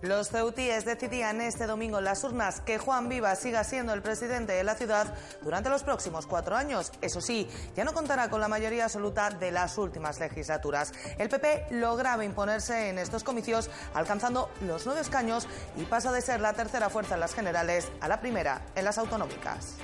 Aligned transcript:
Los 0.00 0.28
ceutíes 0.28 0.84
decidían 0.84 1.40
este 1.40 1.66
domingo 1.66 1.98
en 1.98 2.04
las 2.04 2.22
urnas 2.22 2.60
que 2.60 2.78
Juan 2.78 3.08
Vivas 3.08 3.40
siga 3.40 3.64
siendo 3.64 3.92
el 3.92 4.00
presidente 4.00 4.52
de 4.52 4.62
la 4.62 4.76
ciudad 4.76 5.12
durante 5.42 5.70
los 5.70 5.82
próximos 5.82 6.24
cuatro 6.28 6.54
años. 6.54 6.92
Eso 7.00 7.20
sí, 7.20 7.48
ya 7.74 7.82
no 7.82 7.92
contará 7.92 8.30
con 8.30 8.40
la 8.40 8.46
mayoría 8.46 8.84
absoluta 8.84 9.30
de 9.30 9.50
las 9.50 9.76
últimas 9.76 10.20
legislaturas. 10.20 10.92
El 11.18 11.28
PP 11.28 11.66
lograba 11.72 12.24
imponerse 12.24 12.90
en 12.90 12.98
estos 12.98 13.24
comicios 13.24 13.70
alcanzando 13.92 14.50
los 14.60 14.86
nueve 14.86 15.00
escaños 15.00 15.48
y 15.76 15.82
pasa 15.82 16.12
de 16.12 16.22
ser 16.22 16.40
la 16.40 16.52
tercera 16.52 16.90
fuerza 16.90 17.14
en 17.14 17.20
las 17.20 17.34
generales 17.34 17.88
a 18.00 18.06
la 18.06 18.20
primera 18.20 18.62
en 18.76 18.84
las 18.84 18.98
autonómicas. 18.98 19.74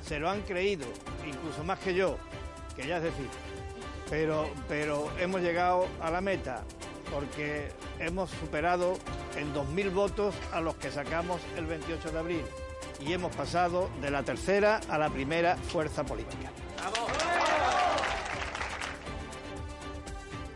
Se 0.00 0.18
lo 0.18 0.30
han 0.30 0.40
creído, 0.40 0.86
incluso 1.26 1.62
más 1.64 1.78
que 1.80 1.92
yo, 1.92 2.16
que 2.74 2.86
ya 2.86 2.96
es 2.96 3.02
decir, 3.02 3.28
pero, 4.08 4.48
pero 4.68 5.12
hemos 5.18 5.42
llegado 5.42 5.86
a 6.00 6.10
la 6.10 6.22
meta 6.22 6.62
porque 7.12 7.68
hemos 7.98 8.30
superado 8.30 8.96
en 9.36 9.52
2.000 9.54 9.92
votos 9.92 10.34
a 10.52 10.60
los 10.60 10.74
que 10.76 10.90
sacamos 10.90 11.40
el 11.56 11.66
28 11.66 12.12
de 12.12 12.18
abril 12.18 12.42
y 13.00 13.12
hemos 13.12 13.34
pasado 13.34 13.88
de 14.00 14.10
la 14.10 14.22
tercera 14.22 14.80
a 14.88 14.98
la 14.98 15.08
primera 15.10 15.56
fuerza 15.56 16.04
política. 16.04 16.50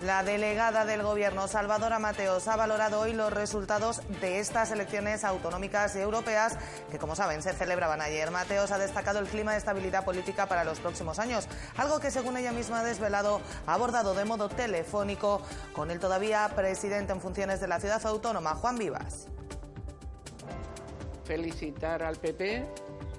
La 0.05 0.23
delegada 0.23 0.85
del 0.85 1.03
Gobierno, 1.03 1.49
Salvadora 1.49 1.99
Mateos, 1.99 2.47
ha 2.47 2.57
valorado 2.57 3.01
hoy 3.01 3.15
los 3.15 3.33
resultados 3.33 4.03
de 4.21 4.39
estas 4.39 4.71
elecciones 4.71 5.25
autonómicas 5.25 5.97
y 5.97 6.01
europeas 6.01 6.59
que, 6.91 6.99
como 6.99 7.17
saben, 7.17 7.43
se 7.43 7.55
celebraban 7.55 8.03
ayer. 8.03 8.31
Mateos 8.31 8.71
ha 8.71 8.77
destacado 8.77 9.19
el 9.19 9.27
clima 9.27 9.53
de 9.53 9.59
estabilidad 9.59 10.05
política 10.05 10.45
para 10.47 10.63
los 10.63 10.79
próximos 10.79 11.19
años, 11.19 11.49
algo 11.79 12.01
que, 12.01 12.11
según 12.11 12.37
ella 12.37 12.53
misma 12.53 12.81
ha 12.81 12.85
desvelado, 12.85 13.41
ha 13.67 13.73
abordado 13.73 14.13
de 14.13 14.27
modo 14.27 14.51
telefónico 14.51 15.41
con 15.73 15.91
el 15.91 16.01
todavía 16.01 16.51
presidente 16.55 17.15
en 17.15 17.23
funciones 17.23 17.61
de 17.61 17.69
la 17.69 17.81
ciudad 17.81 18.05
autónoma, 18.05 18.57
Juan 18.57 18.77
Vivas. 18.77 19.29
Felicitar 21.25 22.03
al 22.03 22.17
PP 22.17 22.67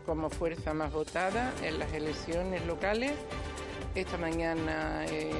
como 0.06 0.30
fuerza 0.30 0.76
más 0.76 0.94
votada 0.94 1.52
en 1.64 1.80
las 1.80 1.92
elecciones 1.94 2.64
locales 2.68 3.14
esta 3.96 4.18
mañana 4.18 5.06
he 5.06 5.32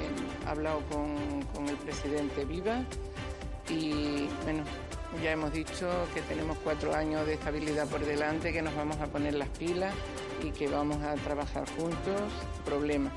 hablado 0.48 0.82
con, 0.90 1.68
el 1.68 1.76
presidente 1.78 2.46
Viva 2.46 2.84
y 3.70 4.28
bueno, 4.44 4.64
ya 5.22 5.32
hemos 5.32 5.52
dicho 5.52 5.90
que 6.14 6.22
tenemos 6.22 6.58
cuatro 6.64 6.94
años 6.94 7.26
de 7.26 7.34
estabilidad 7.34 7.88
por 7.88 8.06
delante, 8.06 8.54
que 8.54 8.62
nos 8.62 8.76
vamos 8.76 8.98
a 9.02 9.08
poner 9.08 9.34
las 9.34 9.50
pilas 9.50 9.94
y 10.44 10.52
que 10.52 10.68
vamos 10.68 11.02
a 11.04 11.16
trabajar 11.16 11.68
juntos. 11.78 12.22
Problema. 12.64 13.12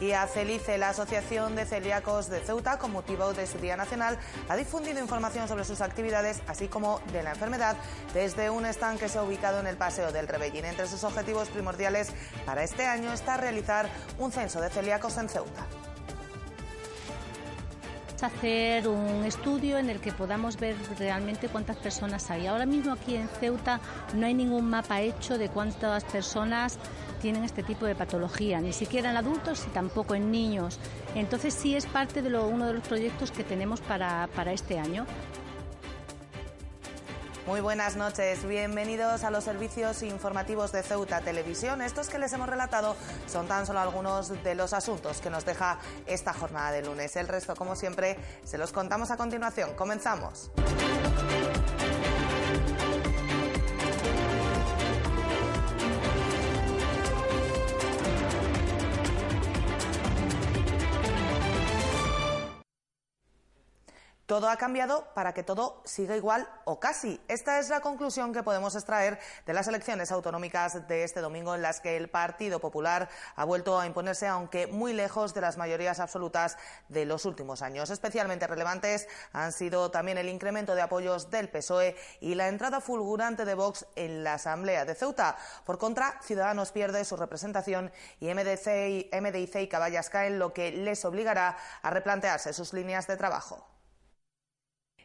Y 0.00 0.12
a 0.12 0.26
Celice, 0.26 0.78
la 0.78 0.88
Asociación 0.88 1.54
de 1.54 1.64
Celíacos 1.64 2.28
de 2.28 2.40
Ceuta, 2.40 2.78
con 2.78 2.92
motivo 2.92 3.32
de 3.32 3.46
su 3.46 3.58
Día 3.58 3.76
Nacional, 3.76 4.18
ha 4.48 4.56
difundido 4.56 5.00
información 5.00 5.46
sobre 5.46 5.64
sus 5.64 5.80
actividades, 5.80 6.42
así 6.48 6.66
como 6.68 7.00
de 7.12 7.22
la 7.22 7.30
enfermedad, 7.30 7.76
desde 8.12 8.50
un 8.50 8.66
stand 8.66 8.98
que 8.98 9.08
se 9.08 9.18
ha 9.18 9.22
ubicado 9.22 9.60
en 9.60 9.66
el 9.66 9.76
Paseo 9.76 10.10
del 10.10 10.26
Rebellín. 10.26 10.64
Entre 10.64 10.86
sus 10.86 11.04
objetivos 11.04 11.48
primordiales 11.48 12.12
para 12.44 12.64
este 12.64 12.86
año 12.86 13.12
está 13.12 13.36
realizar 13.36 13.88
un 14.18 14.32
censo 14.32 14.60
de 14.60 14.70
celíacos 14.70 15.16
en 15.18 15.28
Ceuta 15.28 15.66
hacer 18.22 18.88
un 18.88 19.24
estudio 19.24 19.78
en 19.78 19.90
el 19.90 20.00
que 20.00 20.12
podamos 20.12 20.56
ver 20.56 20.76
realmente 20.98 21.48
cuántas 21.48 21.76
personas 21.76 22.30
hay. 22.30 22.46
Ahora 22.46 22.66
mismo 22.66 22.92
aquí 22.92 23.16
en 23.16 23.28
Ceuta 23.28 23.80
no 24.14 24.26
hay 24.26 24.34
ningún 24.34 24.70
mapa 24.70 25.00
hecho 25.00 25.38
de 25.38 25.48
cuántas 25.48 26.04
personas 26.04 26.78
tienen 27.22 27.44
este 27.44 27.62
tipo 27.62 27.86
de 27.86 27.94
patología, 27.94 28.60
ni 28.60 28.72
siquiera 28.72 29.10
en 29.10 29.16
adultos 29.16 29.64
y 29.66 29.70
tampoco 29.70 30.16
en 30.16 30.32
niños. 30.32 30.78
Entonces 31.14 31.54
sí 31.54 31.76
es 31.76 31.86
parte 31.86 32.20
de 32.20 32.28
lo, 32.28 32.48
uno 32.48 32.66
de 32.66 32.74
los 32.74 32.86
proyectos 32.86 33.30
que 33.30 33.44
tenemos 33.44 33.80
para, 33.80 34.28
para 34.34 34.52
este 34.52 34.78
año. 34.80 35.06
Muy 37.46 37.60
buenas 37.60 37.96
noches, 37.96 38.46
bienvenidos 38.46 39.24
a 39.24 39.30
los 39.30 39.44
servicios 39.44 40.02
informativos 40.02 40.72
de 40.72 40.82
Ceuta 40.82 41.20
Televisión. 41.20 41.80
Estos 41.82 42.08
que 42.08 42.18
les 42.18 42.32
hemos 42.32 42.48
relatado 42.48 42.96
son 43.26 43.46
tan 43.46 43.66
solo 43.66 43.80
algunos 43.80 44.42
de 44.42 44.54
los 44.54 44.72
asuntos 44.72 45.20
que 45.20 45.30
nos 45.30 45.44
deja 45.44 45.78
esta 46.06 46.32
jornada 46.32 46.72
de 46.72 46.82
lunes. 46.82 47.14
El 47.16 47.28
resto, 47.28 47.54
como 47.54 47.76
siempre, 47.76 48.16
se 48.44 48.58
los 48.58 48.72
contamos 48.72 49.10
a 49.10 49.16
continuación. 49.16 49.74
Comenzamos. 49.74 50.50
Todo 64.32 64.48
ha 64.48 64.56
cambiado 64.56 65.12
para 65.12 65.34
que 65.34 65.42
todo 65.42 65.82
siga 65.84 66.16
igual 66.16 66.48
o 66.64 66.80
casi. 66.80 67.20
Esta 67.28 67.58
es 67.58 67.68
la 67.68 67.80
conclusión 67.82 68.32
que 68.32 68.42
podemos 68.42 68.74
extraer 68.74 69.18
de 69.44 69.52
las 69.52 69.68
elecciones 69.68 70.10
autonómicas 70.10 70.88
de 70.88 71.04
este 71.04 71.20
domingo 71.20 71.54
en 71.54 71.60
las 71.60 71.80
que 71.80 71.98
el 71.98 72.08
Partido 72.08 72.58
Popular 72.58 73.10
ha 73.36 73.44
vuelto 73.44 73.78
a 73.78 73.84
imponerse, 73.84 74.26
aunque 74.26 74.66
muy 74.66 74.94
lejos 74.94 75.34
de 75.34 75.42
las 75.42 75.58
mayorías 75.58 76.00
absolutas 76.00 76.56
de 76.88 77.04
los 77.04 77.26
últimos 77.26 77.60
años. 77.60 77.90
Especialmente 77.90 78.46
relevantes 78.46 79.06
han 79.34 79.52
sido 79.52 79.90
también 79.90 80.16
el 80.16 80.30
incremento 80.30 80.74
de 80.74 80.80
apoyos 80.80 81.28
del 81.28 81.50
PSOE 81.50 81.94
y 82.20 82.34
la 82.34 82.48
entrada 82.48 82.80
fulgurante 82.80 83.44
de 83.44 83.54
Vox 83.54 83.84
en 83.96 84.24
la 84.24 84.32
Asamblea 84.32 84.86
de 84.86 84.94
Ceuta. 84.94 85.36
Por 85.66 85.76
contra, 85.76 86.18
Ciudadanos 86.22 86.72
pierde 86.72 87.04
su 87.04 87.18
representación 87.18 87.92
y 88.18 88.32
MDC 88.32 88.66
y, 88.88 89.10
MDIC 89.12 89.56
y 89.56 89.68
Caballas 89.68 90.08
caen, 90.08 90.38
lo 90.38 90.54
que 90.54 90.72
les 90.72 91.04
obligará 91.04 91.58
a 91.82 91.90
replantearse 91.90 92.54
sus 92.54 92.72
líneas 92.72 93.06
de 93.06 93.18
trabajo. 93.18 93.71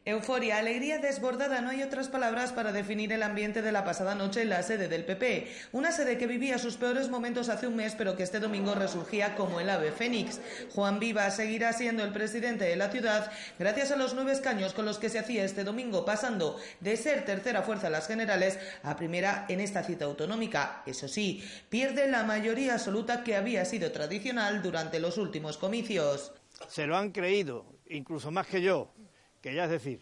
Euforia, 0.07 0.59
alegría 0.59 0.99
desbordada, 0.99 1.59
no 1.59 1.69
hay 1.69 1.83
otras 1.83 2.07
palabras 2.07 2.53
para 2.53 2.71
definir 2.71 3.11
el 3.11 3.23
ambiente 3.23 3.61
de 3.61 3.73
la 3.73 3.83
pasada 3.83 4.15
noche 4.15 4.43
en 4.43 4.47
la 4.47 4.63
sede 4.63 4.87
del 4.87 5.03
PP. 5.03 5.51
Una 5.73 5.91
sede 5.91 6.17
que 6.17 6.27
vivía 6.27 6.57
sus 6.59 6.77
peores 6.77 7.09
momentos 7.09 7.49
hace 7.49 7.67
un 7.67 7.75
mes, 7.75 7.93
pero 7.93 8.15
que 8.15 8.23
este 8.23 8.39
domingo 8.39 8.73
resurgía 8.73 9.35
como 9.35 9.59
el 9.59 9.69
ave 9.69 9.91
fénix. 9.91 10.39
Juan 10.73 10.99
Viva 10.99 11.29
seguirá 11.29 11.73
siendo 11.73 12.05
el 12.05 12.13
presidente 12.13 12.63
de 12.63 12.77
la 12.77 12.89
ciudad 12.89 13.29
gracias 13.59 13.91
a 13.91 13.97
los 13.97 14.13
nueve 14.13 14.31
escaños 14.31 14.71
con 14.71 14.85
los 14.85 14.97
que 14.97 15.09
se 15.09 15.19
hacía 15.19 15.43
este 15.43 15.65
domingo, 15.65 16.05
pasando 16.05 16.57
de 16.79 16.95
ser 16.95 17.25
tercera 17.25 17.61
fuerza 17.63 17.87
en 17.87 17.91
las 17.91 18.07
generales 18.07 18.57
a 18.83 18.95
primera 18.95 19.45
en 19.49 19.59
esta 19.59 19.83
cita 19.83 20.05
autonómica. 20.05 20.83
Eso 20.85 21.09
sí, 21.09 21.43
pierde 21.67 22.09
la 22.09 22.23
mayoría 22.23 22.75
absoluta 22.75 23.25
que 23.25 23.35
había 23.35 23.65
sido 23.65 23.91
tradicional 23.91 24.61
durante 24.61 25.01
los 25.01 25.17
últimos 25.17 25.57
comicios. 25.57 26.31
Se 26.69 26.87
lo 26.87 26.95
han 26.95 27.11
creído, 27.11 27.65
incluso 27.89 28.31
más 28.31 28.47
que 28.47 28.61
yo 28.61 28.93
que 29.47 29.55
ya 29.55 29.63
es 29.63 29.69
decir, 29.69 30.01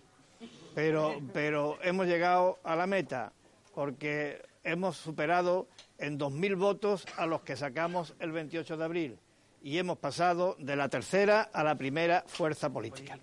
pero, 0.73 1.21
pero 1.31 1.77
hemos 1.83 2.07
llegado 2.07 2.57
a 2.63 2.75
la 2.75 2.87
meta 2.87 3.31
porque 3.75 4.41
hemos 4.63 4.97
superado 4.97 5.67
en 5.99 6.17
2.000 6.17 6.57
votos 6.57 7.05
a 7.15 7.27
los 7.27 7.41
que 7.41 7.55
sacamos 7.55 8.15
el 8.17 8.31
28 8.31 8.75
de 8.75 8.83
abril. 8.83 9.19
Y 9.61 9.77
hemos 9.77 9.99
pasado 9.99 10.55
de 10.57 10.75
la 10.75 10.89
tercera 10.89 11.41
a 11.41 11.63
la 11.63 11.75
primera 11.75 12.23
fuerza 12.25 12.71
política. 12.71 13.19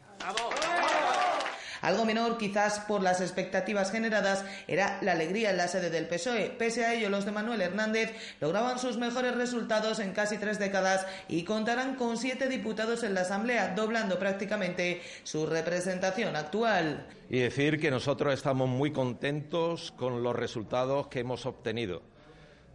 Algo 1.82 2.04
menor, 2.04 2.38
quizás 2.38 2.78
por 2.80 3.02
las 3.02 3.20
expectativas 3.20 3.90
generadas, 3.90 4.44
era 4.68 4.98
la 5.02 5.12
alegría 5.12 5.50
en 5.50 5.56
la 5.56 5.66
sede 5.66 5.90
del 5.90 6.06
PSOE. 6.06 6.50
Pese 6.56 6.84
a 6.84 6.94
ello, 6.94 7.10
los 7.10 7.24
de 7.24 7.32
Manuel 7.32 7.60
Hernández 7.60 8.14
lograban 8.40 8.78
sus 8.78 8.96
mejores 8.96 9.34
resultados 9.34 9.98
en 9.98 10.12
casi 10.12 10.38
tres 10.38 10.60
décadas 10.60 11.04
y 11.28 11.42
contarán 11.42 11.96
con 11.96 12.16
siete 12.16 12.48
diputados 12.48 13.02
en 13.02 13.14
la 13.14 13.22
Asamblea, 13.22 13.74
doblando 13.74 14.16
prácticamente 14.18 15.02
su 15.24 15.44
representación 15.44 16.36
actual. 16.36 17.04
Y 17.28 17.40
decir 17.40 17.80
que 17.80 17.90
nosotros 17.90 18.32
estamos 18.32 18.68
muy 18.68 18.92
contentos 18.92 19.92
con 19.96 20.22
los 20.22 20.36
resultados 20.36 21.08
que 21.08 21.20
hemos 21.20 21.46
obtenido. 21.46 22.02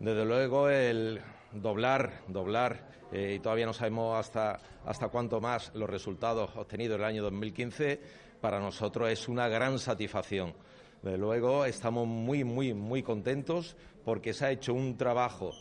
Desde 0.01 0.25
luego, 0.25 0.69
el 0.69 1.21
doblar, 1.53 2.23
doblar 2.27 2.89
eh, 3.13 3.35
y 3.37 3.39
todavía 3.39 3.65
no 3.65 3.73
sabemos 3.73 4.19
hasta, 4.19 4.59
hasta 4.85 5.07
cuánto 5.07 5.39
más 5.39 5.71
los 5.73 5.89
resultados 5.89 6.51
obtenidos 6.57 6.95
en 6.95 7.01
el 7.01 7.07
año 7.07 7.23
2015 7.23 8.26
para 8.41 8.59
nosotros 8.59 9.09
es 9.09 9.27
una 9.27 9.47
gran 9.47 9.79
satisfacción. 9.79 10.53
Desde 11.01 11.17
luego 11.17 11.65
estamos 11.65 12.07
muy, 12.07 12.43
muy, 12.43 12.73
muy 12.73 13.03
contentos 13.03 13.75
porque 14.03 14.33
se 14.33 14.45
ha 14.45 14.51
hecho 14.51 14.73
un 14.73 14.97
trabajo 14.97 15.51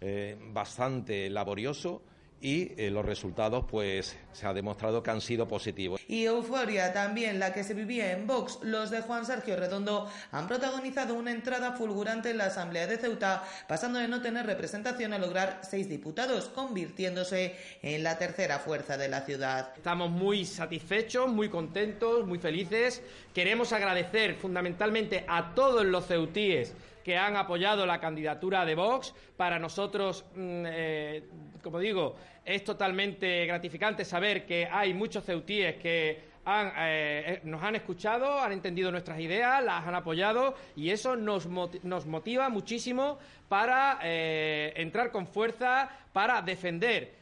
eh, 0.00 0.36
bastante 0.52 1.28
laborioso 1.30 2.02
y 2.40 2.72
eh, 2.76 2.90
los 2.90 3.04
resultados 3.04 3.64
pues 3.68 4.16
se 4.32 4.46
ha 4.46 4.54
demostrado 4.54 5.02
que 5.02 5.10
han 5.10 5.20
sido 5.20 5.48
positivos. 5.48 6.00
Y 6.06 6.24
euforia 6.24 6.92
también 6.92 7.38
la 7.38 7.52
que 7.52 7.64
se 7.64 7.74
vivía 7.74 8.12
en 8.12 8.26
Vox. 8.26 8.60
Los 8.62 8.90
de 8.90 9.00
Juan 9.00 9.26
Sergio 9.26 9.56
Redondo 9.56 10.08
han 10.30 10.46
protagonizado 10.46 11.14
una 11.14 11.32
entrada 11.32 11.72
fulgurante 11.72 12.30
en 12.30 12.38
la 12.38 12.46
Asamblea 12.46 12.86
de 12.86 12.98
Ceuta, 12.98 13.42
pasando 13.66 13.98
de 13.98 14.08
no 14.08 14.22
tener 14.22 14.46
representación 14.46 15.12
a 15.12 15.18
lograr 15.18 15.60
seis 15.62 15.88
diputados, 15.88 16.46
convirtiéndose 16.46 17.56
en 17.82 18.02
la 18.02 18.18
tercera 18.18 18.60
fuerza 18.60 18.96
de 18.96 19.08
la 19.08 19.22
ciudad. 19.22 19.72
Estamos 19.76 20.10
muy 20.10 20.44
satisfechos, 20.44 21.28
muy 21.28 21.48
contentos, 21.48 22.26
muy 22.26 22.38
felices. 22.38 23.02
Queremos 23.34 23.72
agradecer 23.72 24.34
fundamentalmente 24.36 25.24
a 25.26 25.54
todos 25.54 25.84
los 25.84 26.06
ceutíes 26.06 26.74
que 27.08 27.16
han 27.16 27.36
apoyado 27.36 27.86
la 27.86 27.98
candidatura 27.98 28.66
de 28.66 28.74
Vox. 28.74 29.14
Para 29.34 29.58
nosotros, 29.58 30.26
mm, 30.34 30.64
eh, 30.66 31.22
como 31.62 31.78
digo, 31.78 32.16
es 32.44 32.62
totalmente 32.62 33.46
gratificante 33.46 34.04
saber 34.04 34.44
que 34.44 34.68
hay 34.70 34.92
muchos 34.92 35.24
ceutíes 35.24 35.76
que 35.76 36.10
eh, 36.10 36.20
eh, 36.46 37.40
nos 37.44 37.62
han 37.62 37.76
escuchado, 37.76 38.40
han 38.40 38.52
entendido 38.52 38.90
nuestras 38.90 39.18
ideas, 39.20 39.64
las 39.64 39.86
han 39.86 39.94
apoyado 39.94 40.54
y 40.76 40.90
eso 40.90 41.16
nos, 41.16 41.46
motiva 41.46 42.50
muchísimo 42.50 43.18
para 43.48 44.00
entrar 44.02 45.10
con 45.10 45.26
fuerza, 45.26 45.88
para 46.12 46.42
defender 46.42 47.14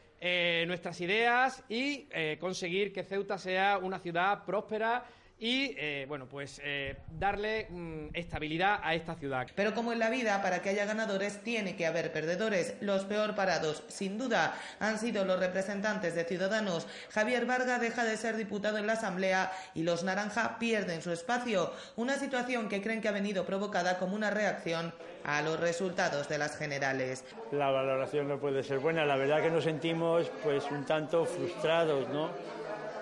nuestras 0.67 0.99
ideas 0.99 1.63
y 1.69 2.09
conseguir 2.39 2.91
que 2.91 3.03
Ceuta 3.03 3.37
sea 3.37 3.77
una 3.77 3.99
ciudad 3.99 4.43
próspera 4.43 5.05
y 5.39 5.75
eh, 5.77 6.05
bueno, 6.07 6.25
pues 6.27 6.59
eh, 6.63 6.97
darle 7.11 7.67
mm, 7.69 8.07
estabilidad 8.13 8.79
a 8.83 8.95
esta 8.95 9.15
ciudad. 9.15 9.47
Pero 9.55 9.75
como 9.75 9.93
en 9.93 9.99
la 9.99 10.09
vida, 10.09 10.41
para 10.41 10.61
que 10.61 10.69
haya 10.69 10.85
ganadores 10.85 11.43
tiene 11.43 11.75
que 11.75 11.85
haber 11.85 12.11
perdedores. 12.11 12.75
Los 12.81 13.05
peor 13.05 13.35
parados, 13.35 13.83
sin 13.87 14.17
duda, 14.17 14.55
han 14.79 14.97
sido 14.97 15.25
los 15.25 15.39
representantes 15.39 16.15
de 16.15 16.23
Ciudadanos. 16.23 16.87
Javier 17.11 17.45
Varga 17.45 17.77
deja 17.77 18.03
de 18.03 18.17
ser 18.17 18.35
diputado 18.35 18.77
en 18.79 18.87
la 18.87 18.93
Asamblea 18.93 19.51
y 19.75 19.83
los 19.83 20.03
Naranja 20.03 20.57
pierden 20.57 21.01
su 21.01 21.11
espacio. 21.11 21.71
Una 21.95 22.17
situación 22.17 22.67
que 22.67 22.81
creen 22.81 23.01
que 23.01 23.09
ha 23.09 23.11
venido 23.11 23.45
provocada 23.45 23.99
como 23.99 24.15
una 24.15 24.31
reacción 24.31 24.93
a 25.23 25.41
los 25.41 25.59
resultados 25.59 26.27
de 26.29 26.37
las 26.37 26.57
generales. 26.57 27.25
La 27.51 27.69
valoración 27.69 28.27
no 28.27 28.39
puede 28.39 28.63
ser 28.63 28.79
buena. 28.79 29.05
La 29.05 29.17
verdad 29.17 29.41
que 29.41 29.51
nos 29.51 29.65
sentimos 29.65 30.31
pues 30.43 30.63
un 30.71 30.85
tanto 30.85 31.25
frustrados, 31.25 32.07
¿no? 32.09 32.31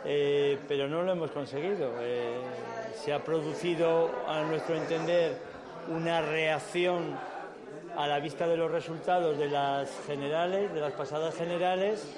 Eh, 0.06 0.60
pero 0.68 0.88
no 0.88 1.02
lo 1.02 1.12
hemos 1.12 1.32
conseguido. 1.32 1.94
Eh, 2.00 2.38
se 3.04 3.14
ha 3.14 3.24
producido, 3.24 4.12
a 4.28 4.44
nuestro 4.44 4.76
entender, 4.76 5.38
una 5.90 6.22
reacción 6.22 7.18
a 7.98 8.08
la 8.08 8.20
vista 8.20 8.48
de 8.48 8.58
los 8.58 8.72
resultados 8.72 9.38
de 9.38 9.50
las 9.50 9.90
generales, 10.06 10.74
de 10.74 10.82
las 10.82 10.94
pasadas 10.94 11.36
generales, 11.36 12.16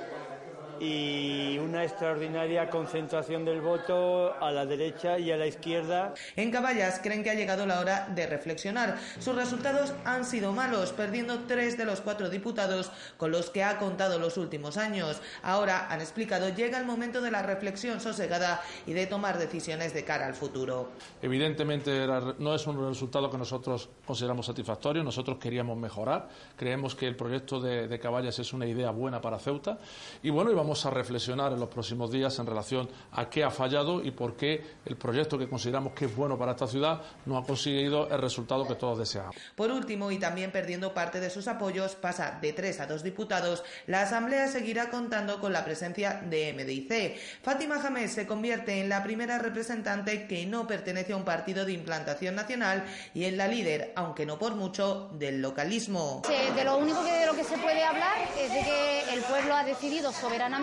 y 0.80 1.58
una 1.60 1.84
extraordinaria 1.84 2.70
concentración 2.70 3.46
del 3.46 3.62
voto 3.62 4.34
a 4.42 4.52
la 4.52 4.66
derecha 4.66 5.18
y 5.20 5.32
a 5.32 5.38
la 5.38 5.48
izquierda. 5.48 6.14
En 6.36 6.52
Caballas 6.52 7.00
creen 7.02 7.24
que 7.24 7.30
ha 7.30 7.34
llegado 7.34 7.66
la 7.66 7.80
hora 7.80 8.08
de 8.14 8.28
reflexionar. 8.28 8.98
Sus 9.20 9.36
resultados 9.36 9.94
han 10.06 10.26
sido 10.26 10.52
malos, 10.54 10.92
perdiendo 10.92 11.40
tres 11.48 11.78
de 11.78 11.86
los 11.86 12.02
cuatro 12.02 12.30
diputados 12.30 12.92
con 13.18 13.32
los 13.32 13.50
que 13.50 13.64
ha 13.64 13.78
contado 13.80 14.20
los 14.20 14.38
últimos 14.38 14.78
años. 14.78 15.22
Ahora, 15.42 15.88
han 15.90 16.02
explicado, 16.02 16.50
llega 16.50 16.78
el 16.80 16.86
momento 16.86 17.22
de 17.22 17.32
la 17.32 17.42
reflexión 17.42 18.00
sosegada 18.00 18.62
y 18.86 18.94
de 18.94 19.08
tomar 19.08 19.38
decisiones 19.38 19.94
de 19.94 20.04
cara 20.04 20.28
al 20.28 20.34
futuro. 20.34 20.90
Evidentemente 21.22 22.08
no 22.40 22.54
es 22.54 22.68
un 22.68 22.88
resultado 22.88 23.30
que 23.30 23.38
nosotros 23.38 23.90
consideramos 24.06 24.46
satisfactorio, 24.46 25.04
nosotros 25.04 25.38
queríamos 25.38 25.78
mejorar, 25.78 26.30
creemos 26.56 26.96
que 26.96 27.08
el 27.08 27.16
proyecto 27.16 27.60
de, 27.60 27.88
de 27.88 28.00
Caballas 28.00 28.40
es 28.40 28.54
una 28.54 28.66
idea 28.66 28.92
buena 28.92 29.22
para 29.22 29.40
Ceuta 29.40 29.78
y 30.22 30.30
bueno, 30.30 30.52
y 30.52 30.56
vamos 30.56 30.67
vamos 30.68 30.86
a 30.86 30.90
reflexionar 30.90 31.54
en 31.54 31.62
los 31.62 31.70
próximos 31.70 32.12
días 32.12 32.38
en 32.40 32.46
relación 32.46 32.90
a 33.14 33.30
qué 33.30 33.42
ha 33.42 33.50
fallado 33.50 34.04
y 34.04 34.12
por 34.12 34.36
qué 34.36 34.62
el 34.84 34.98
proyecto 34.98 35.38
que 35.38 35.48
consideramos 35.48 35.94
que 35.94 36.04
es 36.04 36.14
bueno 36.14 36.38
para 36.38 36.52
esta 36.52 36.68
ciudad 36.68 37.02
no 37.26 37.38
ha 37.38 37.46
conseguido 37.46 38.10
el 38.10 38.20
resultado 38.20 38.68
que 38.68 38.76
todos 38.76 39.00
deseamos. 39.00 39.34
Por 39.56 39.72
último, 39.72 40.12
y 40.12 40.20
también 40.20 40.52
perdiendo 40.52 40.94
parte 40.94 41.22
de 41.22 41.30
sus 41.30 41.48
apoyos, 41.48 41.96
pasa 41.96 42.38
de 42.42 42.52
tres 42.52 42.82
a 42.82 42.86
dos 42.86 43.02
diputados. 43.02 43.64
La 43.86 44.02
Asamblea 44.02 44.50
seguirá 44.50 44.90
contando 44.90 45.40
con 45.40 45.54
la 45.54 45.64
presencia 45.64 46.22
de 46.30 46.52
MDIC. 46.52 47.18
Fátima 47.42 47.80
Jamés 47.80 48.12
se 48.12 48.28
convierte 48.28 48.82
en 48.82 48.90
la 48.90 49.04
primera 49.04 49.40
representante 49.40 50.28
que 50.28 50.46
no 50.48 50.68
pertenece 50.68 51.14
a 51.14 51.16
un 51.16 51.24
partido 51.24 51.64
de 51.64 51.72
implantación 51.72 52.36
nacional 52.36 52.84
y 53.14 53.24
en 53.24 53.38
la 53.38 53.48
líder, 53.48 53.94
aunque 53.96 54.26
no 54.26 54.38
por 54.38 54.56
mucho, 54.56 55.12
del 55.14 55.42
localismo. 55.42 56.24
de 56.28 56.64
lo 56.66 56.76
único 56.76 57.06
que 57.06 57.14
de 57.14 57.26
lo 57.26 57.36
que 57.36 57.46
se 57.46 57.58
puede 57.58 57.86
hablar 57.86 58.18
es 58.38 58.52
de 58.52 58.60
que 58.60 59.14
el 59.14 59.22
pueblo 59.22 59.56
ha 59.56 59.64
decidido 59.64 60.12
soberanamente 60.12 60.57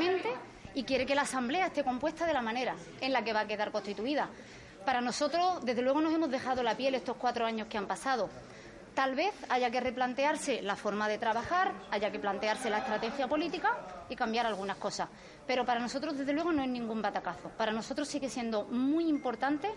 y 0.75 0.83
quiere 0.85 1.07
que 1.07 1.15
la 1.15 1.23
Asamblea 1.23 1.67
esté 1.67 1.85
compuesta 1.85 2.27
de 2.27 2.33
la 2.33 2.43
manera 2.43 2.75
en 3.01 3.13
la 3.13 3.23
que 3.23 3.33
va 3.33 3.41
a 3.41 3.47
quedar 3.47 3.71
constituida. 3.71 4.29
Para 4.85 5.01
nosotros, 5.01 5.65
desde 5.65 5.83
luego, 5.83 6.01
nos 6.01 6.13
hemos 6.13 6.31
dejado 6.31 6.63
la 6.63 6.77
piel 6.77 6.95
estos 6.95 7.17
cuatro 7.17 7.47
años 7.47 7.69
que 7.69 7.79
han 7.79 7.87
pasado. 7.87 8.29
Tal 8.95 9.15
vez 9.15 9.33
haya 9.49 9.71
que 9.71 9.81
replantearse 9.81 10.63
la 10.63 10.77
forma 10.77 11.09
de 11.09 11.19
trabajar, 11.19 11.73
haya 11.91 12.11
que 12.11 12.19
plantearse 12.19 12.71
la 12.71 12.79
estrategia 12.79 13.27
política 13.29 13.77
y 14.09 14.17
cambiar 14.17 14.47
algunas 14.47 14.77
cosas. 14.77 15.09
Pero 15.47 15.65
para 15.65 15.81
nosotros, 15.81 16.17
desde 16.17 16.33
luego, 16.33 16.53
no 16.53 16.63
es 16.63 16.69
ningún 16.69 17.03
batacazo. 17.03 17.49
Para 17.57 17.73
nosotros 17.73 18.09
sigue 18.09 18.29
siendo 18.29 18.65
muy 18.65 19.09
importante 19.09 19.71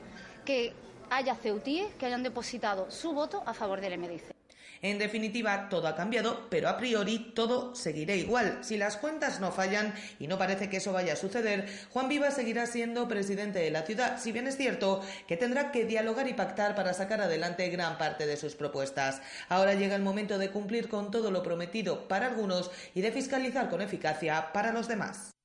que 0.45 0.73
haya 1.09 1.35
ceutíes 1.35 1.93
que 1.95 2.05
hayan 2.05 2.23
depositado 2.23 2.91
su 2.91 3.13
voto 3.13 3.41
a 3.45 3.53
favor 3.53 3.81
del 3.81 3.97
MDC. 3.97 4.36
En 4.81 4.97
definitiva, 4.99 5.69
todo 5.69 5.87
ha 5.87 5.95
cambiado, 5.95 6.47
pero 6.49 6.69
a 6.69 6.77
priori 6.77 7.31
todo 7.33 7.75
seguirá 7.75 8.15
igual. 8.15 8.59
Si 8.61 8.77
las 8.77 8.97
cuentas 8.97 9.39
no 9.39 9.51
fallan, 9.51 9.93
y 10.19 10.27
no 10.27 10.37
parece 10.37 10.69
que 10.69 10.77
eso 10.77 10.93
vaya 10.93 11.13
a 11.13 11.17
suceder, 11.17 11.67
Juan 11.91 12.09
Viva 12.09 12.31
seguirá 12.31 12.65
siendo 12.65 13.07
presidente 13.07 13.59
de 13.59 13.71
la 13.71 13.83
ciudad, 13.83 14.19
si 14.19 14.31
bien 14.31 14.47
es 14.47 14.57
cierto 14.57 15.01
que 15.27 15.37
tendrá 15.37 15.71
que 15.71 15.85
dialogar 15.85 16.27
y 16.27 16.33
pactar 16.33 16.75
para 16.75 16.93
sacar 16.93 17.21
adelante 17.21 17.69
gran 17.69 17.97
parte 17.97 18.25
de 18.25 18.37
sus 18.37 18.55
propuestas. 18.55 19.21
Ahora 19.49 19.73
llega 19.73 19.95
el 19.95 20.01
momento 20.01 20.37
de 20.37 20.49
cumplir 20.49 20.89
con 20.89 21.11
todo 21.11 21.31
lo 21.31 21.43
prometido 21.43 22.07
para 22.07 22.27
algunos 22.27 22.71
y 22.93 23.01
de 23.01 23.11
fiscalizar 23.11 23.69
con 23.69 23.81
eficacia 23.81 24.51
para 24.53 24.71
los 24.71 24.87
demás. 24.87 25.36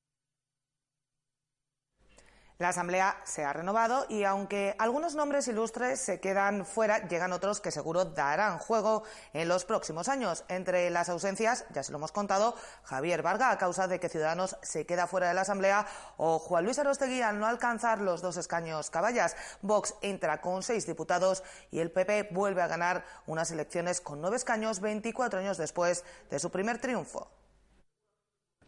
La 2.63 2.69
Asamblea 2.69 3.17
se 3.25 3.43
ha 3.43 3.51
renovado 3.51 4.05
y 4.07 4.23
aunque 4.23 4.73
algunos 4.79 5.15
nombres 5.15 5.49
ilustres 5.49 5.99
se 5.99 6.21
quedan 6.21 6.65
fuera, 6.65 7.05
llegan 7.09 7.33
otros 7.33 7.59
que 7.59 7.71
seguro 7.71 8.05
darán 8.05 8.57
juego 8.57 9.03
en 9.33 9.49
los 9.49 9.65
próximos 9.65 10.07
años. 10.07 10.45
Entre 10.47 10.89
las 10.89 11.09
ausencias, 11.09 11.65
ya 11.73 11.83
se 11.83 11.91
lo 11.91 11.97
hemos 11.97 12.13
contado, 12.13 12.55
Javier 12.83 13.21
Varga 13.21 13.51
a 13.51 13.57
causa 13.57 13.89
de 13.89 13.99
que 13.99 14.07
Ciudadanos 14.07 14.55
se 14.61 14.85
queda 14.85 15.07
fuera 15.07 15.27
de 15.27 15.33
la 15.33 15.41
Asamblea 15.41 15.85
o 16.15 16.39
Juan 16.39 16.63
Luis 16.63 16.79
Arostegui 16.79 17.21
al 17.21 17.37
no 17.37 17.47
alcanzar 17.47 17.99
los 17.99 18.21
dos 18.21 18.37
escaños 18.37 18.89
caballas. 18.89 19.35
Vox 19.61 19.95
entra 20.01 20.39
con 20.39 20.63
seis 20.63 20.87
diputados 20.87 21.43
y 21.69 21.79
el 21.79 21.91
PP 21.91 22.29
vuelve 22.31 22.61
a 22.61 22.67
ganar 22.67 23.03
unas 23.27 23.51
elecciones 23.51 23.99
con 23.99 24.21
nueve 24.21 24.37
escaños 24.37 24.79
24 24.79 25.41
años 25.41 25.57
después 25.57 26.05
de 26.29 26.39
su 26.39 26.49
primer 26.49 26.79
triunfo. 26.79 27.29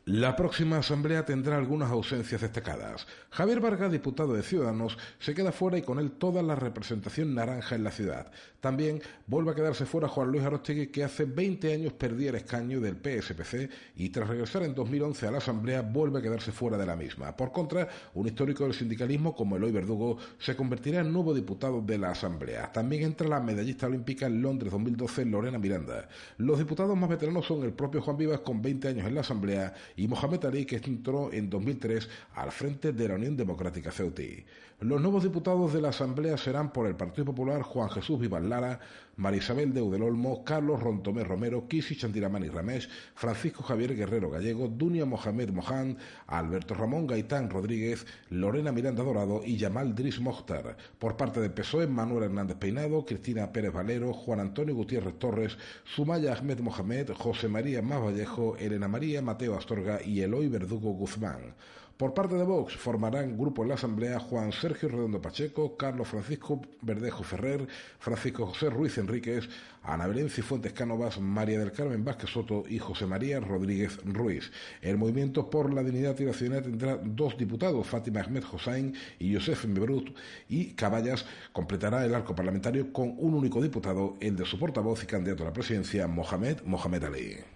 La 0.07 0.35
próxima 0.35 0.77
asamblea 0.77 1.25
tendrá 1.25 1.57
algunas 1.57 1.89
ausencias 1.89 2.39
destacadas. 2.39 3.07
Javier 3.31 3.59
Vargas, 3.59 3.91
diputado 3.91 4.35
de 4.35 4.43
Ciudadanos, 4.43 4.99
se 5.17 5.33
queda 5.33 5.51
fuera 5.51 5.79
y 5.79 5.81
con 5.81 5.97
él 5.97 6.11
toda 6.11 6.43
la 6.43 6.53
representación 6.53 7.33
naranja 7.33 7.73
en 7.73 7.83
la 7.83 7.89
ciudad. 7.89 8.31
También 8.59 9.01
vuelve 9.25 9.51
a 9.51 9.55
quedarse 9.55 9.87
fuera 9.87 10.07
Juan 10.07 10.31
Luis 10.31 10.43
Arostegui, 10.43 10.87
que 10.87 11.03
hace 11.03 11.25
20 11.25 11.73
años 11.73 11.93
perdía 11.93 12.29
el 12.29 12.35
escaño 12.35 12.79
del 12.79 12.97
PSPC 12.97 13.69
y 13.95 14.09
tras 14.09 14.27
regresar 14.27 14.61
en 14.61 14.75
2011 14.75 15.25
a 15.27 15.31
la 15.31 15.37
asamblea 15.39 15.81
vuelve 15.81 16.19
a 16.19 16.21
quedarse 16.21 16.51
fuera 16.51 16.77
de 16.77 16.85
la 16.85 16.95
misma. 16.95 17.35
Por 17.35 17.51
contra, 17.51 17.89
un 18.13 18.27
histórico 18.27 18.63
del 18.63 18.75
sindicalismo 18.75 19.35
como 19.35 19.55
Eloy 19.55 19.71
Verdugo 19.71 20.19
se 20.37 20.55
convertirá 20.55 21.01
en 21.01 21.11
nuevo 21.11 21.33
diputado 21.33 21.81
de 21.81 21.97
la 21.97 22.11
asamblea. 22.11 22.71
También 22.71 23.03
entra 23.03 23.27
la 23.27 23.39
medallista 23.39 23.87
olímpica 23.87 24.27
en 24.27 24.39
Londres 24.39 24.71
2012, 24.71 25.25
Lorena 25.25 25.57
Miranda. 25.57 26.07
Los 26.37 26.59
diputados 26.59 26.95
más 26.95 27.09
veteranos 27.09 27.47
son 27.47 27.63
el 27.63 27.73
propio 27.73 28.03
Juan 28.03 28.17
Vivas 28.17 28.41
con 28.41 28.61
20 28.61 28.87
años 28.87 29.07
en 29.07 29.15
la 29.15 29.21
asamblea 29.21 29.73
y 29.95 30.07
Mohamed 30.07 30.45
Ali, 30.45 30.65
que 30.65 30.77
entró 30.77 31.31
en 31.31 31.49
2003 31.49 32.09
al 32.35 32.51
frente 32.51 32.93
de 32.93 33.07
la 33.07 33.15
Unión 33.15 33.37
Democrática 33.37 33.91
Ceutí. 33.91 34.43
Los 34.81 35.01
nuevos 35.01 35.23
diputados 35.23 35.73
de 35.73 35.81
la 35.81 35.89
Asamblea 35.89 36.37
serán 36.37 36.73
por 36.73 36.87
el 36.87 36.95
Partido 36.95 37.25
Popular 37.25 37.61
Juan 37.61 37.89
Jesús 37.89 38.19
Vivan 38.19 38.49
Lara, 38.49 38.79
Marisabel 39.17 39.73
de 39.73 39.81
Olmo, 39.81 40.43
Carlos 40.43 40.81
Rontomé 40.81 41.23
Romero, 41.23 41.67
Kisi 41.67 41.95
Chandiramani 41.95 42.49
Ramesh, 42.49 42.89
Francisco 43.15 43.63
Javier 43.63 43.95
Guerrero 43.95 44.29
Gallego, 44.29 44.67
Dunia 44.67 45.05
Mohamed 45.05 45.51
Mohan, 45.51 45.97
Alberto 46.27 46.73
Ramón 46.73 47.07
Gaitán 47.07 47.49
Rodríguez, 47.49 48.05
Lorena 48.29 48.71
Miranda 48.71 49.03
Dorado 49.03 49.41
y 49.45 49.57
Yamal 49.57 49.95
Dris 49.95 50.19
Mokhtar. 50.19 50.75
Por 50.99 51.15
parte 51.15 51.39
de 51.39 51.49
PSOE, 51.49 51.87
Manuel 51.87 52.25
Hernández 52.25 52.57
Peinado, 52.57 53.05
Cristina 53.05 53.51
Pérez 53.51 53.73
Valero, 53.73 54.13
Juan 54.13 54.39
Antonio 54.39 54.75
Gutiérrez 54.75 55.17
Torres, 55.17 55.57
Sumaya 55.83 56.33
Ahmed 56.33 56.59
Mohamed, 56.59 57.11
José 57.11 57.47
María 57.47 57.81
Más 57.81 58.01
Vallejo, 58.01 58.57
Elena 58.57 58.87
María 58.87 59.21
Mateo 59.21 59.57
Astorga 59.57 60.01
y 60.03 60.21
Eloy 60.21 60.49
Verdugo 60.49 60.91
Guzmán. 60.91 61.55
Por 61.97 62.13
parte 62.13 62.35
de 62.35 62.43
Vox 62.43 62.75
formarán 62.75 63.37
grupo 63.37 63.63
en 63.63 63.69
la 63.69 63.75
Asamblea 63.75 64.19
Juan 64.19 64.51
Sergio 64.51 64.89
Redondo 64.89 65.21
Pacheco, 65.21 65.77
Carlos 65.77 66.09
Francisco 66.09 66.61
Verdejo 66.81 67.23
Ferrer, 67.23 67.65
Francisco 67.99 68.47
José 68.47 68.69
Ruiz 68.69 68.97
Enríquez, 68.97 69.47
Ana 69.81 70.05
Belén 70.05 70.29
Cifuentes 70.29 70.73
Cánovas, 70.73 71.21
María 71.21 71.57
del 71.57 71.71
Carmen 71.71 72.03
Vázquez 72.03 72.31
Soto 72.31 72.65
y 72.67 72.79
José 72.79 73.05
María 73.05 73.39
Rodríguez 73.39 73.97
Ruiz. 74.03 74.51
El 74.81 74.97
Movimiento 74.97 75.49
por 75.49 75.73
la 75.73 75.83
Dignidad 75.83 76.19
y 76.19 76.25
la 76.25 76.33
Ciudadanía 76.33 76.69
tendrá 76.69 76.97
dos 77.01 77.37
diputados, 77.37 77.87
Fátima 77.87 78.19
Ahmed 78.19 78.43
Hossain 78.51 78.93
y 79.17 79.33
Josef 79.33 79.63
Mebrut, 79.63 80.13
y 80.49 80.73
Caballas 80.73 81.25
completará 81.53 82.03
el 82.03 82.13
arco 82.13 82.35
parlamentario 82.35 82.91
con 82.91 83.15
un 83.17 83.35
único 83.35 83.61
diputado, 83.61 84.17
el 84.19 84.35
de 84.35 84.43
su 84.43 84.59
portavoz 84.59 85.01
y 85.03 85.05
candidato 85.05 85.43
a 85.43 85.45
la 85.45 85.53
presidencia, 85.53 86.07
Mohamed 86.07 86.57
Mohamed 86.65 87.03
Ali. 87.05 87.54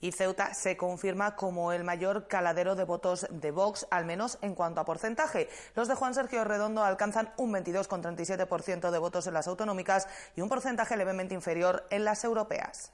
Y 0.00 0.12
Ceuta 0.12 0.54
se 0.54 0.76
confirma 0.76 1.36
como 1.36 1.72
el 1.72 1.84
mayor 1.84 2.26
caladero 2.26 2.74
de 2.74 2.84
votos 2.84 3.26
de 3.30 3.50
Vox, 3.50 3.86
al 3.90 4.04
menos 4.04 4.38
en 4.42 4.54
cuanto 4.54 4.80
a 4.80 4.84
porcentaje. 4.84 5.48
Los 5.74 5.88
de 5.88 5.94
Juan 5.94 6.14
Sergio 6.14 6.44
Redondo 6.44 6.82
alcanzan 6.82 7.32
un 7.36 7.52
22,37% 7.52 8.90
de 8.90 8.98
votos 8.98 9.26
en 9.26 9.34
las 9.34 9.48
autonómicas 9.48 10.08
y 10.36 10.40
un 10.40 10.48
porcentaje 10.48 10.96
levemente 10.96 11.34
inferior 11.34 11.86
en 11.90 12.04
las 12.04 12.24
europeas. 12.24 12.92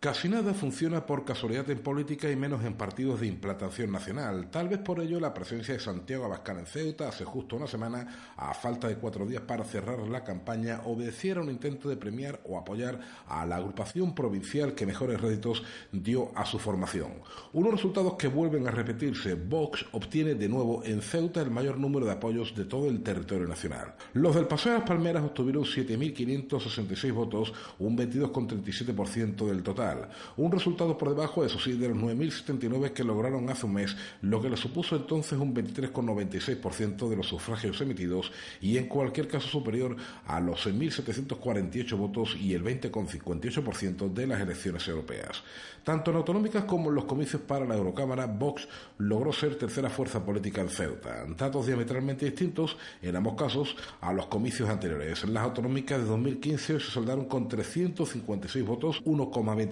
Casi 0.00 0.28
nada 0.28 0.54
funciona 0.54 1.04
por 1.04 1.24
casualidad 1.24 1.68
en 1.70 1.80
política 1.80 2.30
y 2.30 2.36
menos 2.36 2.64
en 2.64 2.74
partidos 2.74 3.18
de 3.18 3.26
implantación 3.26 3.90
nacional. 3.90 4.48
Tal 4.48 4.68
vez 4.68 4.78
por 4.78 5.00
ello 5.00 5.18
la 5.18 5.34
presencia 5.34 5.74
de 5.74 5.80
Santiago 5.80 6.24
Abascal 6.24 6.60
en 6.60 6.66
Ceuta 6.66 7.08
hace 7.08 7.24
justo 7.24 7.56
una 7.56 7.66
semana, 7.66 8.34
a 8.36 8.54
falta 8.54 8.86
de 8.86 8.94
cuatro 8.94 9.26
días 9.26 9.42
para 9.42 9.64
cerrar 9.64 9.98
la 10.06 10.22
campaña, 10.22 10.82
obedeciera 10.84 11.40
un 11.40 11.50
intento 11.50 11.88
de 11.88 11.96
premiar 11.96 12.38
o 12.44 12.56
apoyar 12.56 13.00
a 13.26 13.44
la 13.44 13.56
agrupación 13.56 14.14
provincial 14.14 14.72
que 14.76 14.86
mejores 14.86 15.20
réditos 15.20 15.64
dio 15.90 16.30
a 16.36 16.46
su 16.46 16.60
formación. 16.60 17.14
Unos 17.52 17.72
resultados 17.72 18.14
que 18.14 18.28
vuelven 18.28 18.68
a 18.68 18.70
repetirse. 18.70 19.34
Vox 19.34 19.84
obtiene 19.90 20.36
de 20.36 20.48
nuevo 20.48 20.84
en 20.84 21.02
Ceuta 21.02 21.42
el 21.42 21.50
mayor 21.50 21.76
número 21.76 22.06
de 22.06 22.12
apoyos 22.12 22.54
de 22.54 22.66
todo 22.66 22.86
el 22.88 23.02
territorio 23.02 23.48
nacional. 23.48 23.96
Los 24.12 24.36
del 24.36 24.46
Paseo 24.46 24.74
de 24.74 24.78
las 24.78 24.88
Palmeras 24.88 25.24
obtuvieron 25.24 25.64
7.566 25.64 27.12
votos, 27.12 27.52
un 27.80 27.98
22,37% 27.98 29.44
del 29.44 29.64
total. 29.64 29.87
Un 30.36 30.52
resultado 30.52 30.96
por 30.96 31.10
debajo, 31.10 31.44
eso 31.44 31.58
sí, 31.58 31.72
de 31.72 31.88
los 31.88 31.98
9.079 31.98 32.92
que 32.92 33.04
lograron 33.04 33.48
hace 33.50 33.66
un 33.66 33.74
mes, 33.74 33.96
lo 34.22 34.40
que 34.40 34.50
le 34.50 34.56
supuso 34.56 34.96
entonces 34.96 35.38
un 35.38 35.54
23,96% 35.54 37.08
de 37.08 37.16
los 37.16 37.26
sufragios 37.26 37.80
emitidos 37.80 38.30
y 38.60 38.76
en 38.76 38.86
cualquier 38.86 39.28
caso 39.28 39.48
superior 39.48 39.96
a 40.26 40.40
los 40.40 40.66
6.748 40.66 41.96
votos 41.96 42.36
y 42.36 42.54
el 42.54 42.64
20,58% 42.64 44.12
de 44.12 44.26
las 44.26 44.40
elecciones 44.40 44.86
europeas. 44.88 45.42
Tanto 45.84 46.10
en 46.10 46.18
autonómicas 46.18 46.64
como 46.64 46.90
en 46.90 46.96
los 46.96 47.06
comicios 47.06 47.42
para 47.42 47.64
la 47.64 47.74
Eurocámara, 47.74 48.26
Vox 48.26 48.68
logró 48.98 49.32
ser 49.32 49.56
tercera 49.56 49.88
fuerza 49.88 50.22
política 50.24 50.60
en 50.60 50.68
Ceuta. 50.68 51.24
Datos 51.36 51.66
diametralmente 51.66 52.26
distintos 52.26 52.76
en 53.00 53.16
ambos 53.16 53.34
casos 53.36 53.74
a 54.00 54.12
los 54.12 54.26
comicios 54.26 54.68
anteriores. 54.68 55.24
En 55.24 55.32
las 55.32 55.44
autonómicas 55.44 55.98
de 55.98 56.04
2015 56.04 56.80
se 56.80 56.90
soldaron 56.90 57.24
con 57.24 57.48
356 57.48 58.66
votos, 58.66 59.00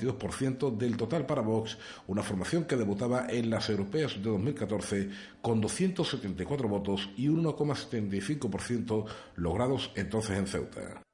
1,22% 0.06 0.76
del 0.76 0.96
total 0.96 1.26
para 1.26 1.42
Vox, 1.42 1.78
una 2.06 2.22
formación 2.22 2.64
que 2.64 2.76
debutaba 2.76 3.26
en 3.28 3.50
las 3.50 3.68
europeas 3.68 4.14
de 4.16 4.30
2014 4.30 5.10
con 5.42 5.60
274 5.60 6.68
votos 6.68 7.08
y 7.16 7.28
1,75% 7.28 9.04
logrados 9.36 9.90
entonces 9.94 10.38
en 10.38 10.46
Ceuta 10.46 11.05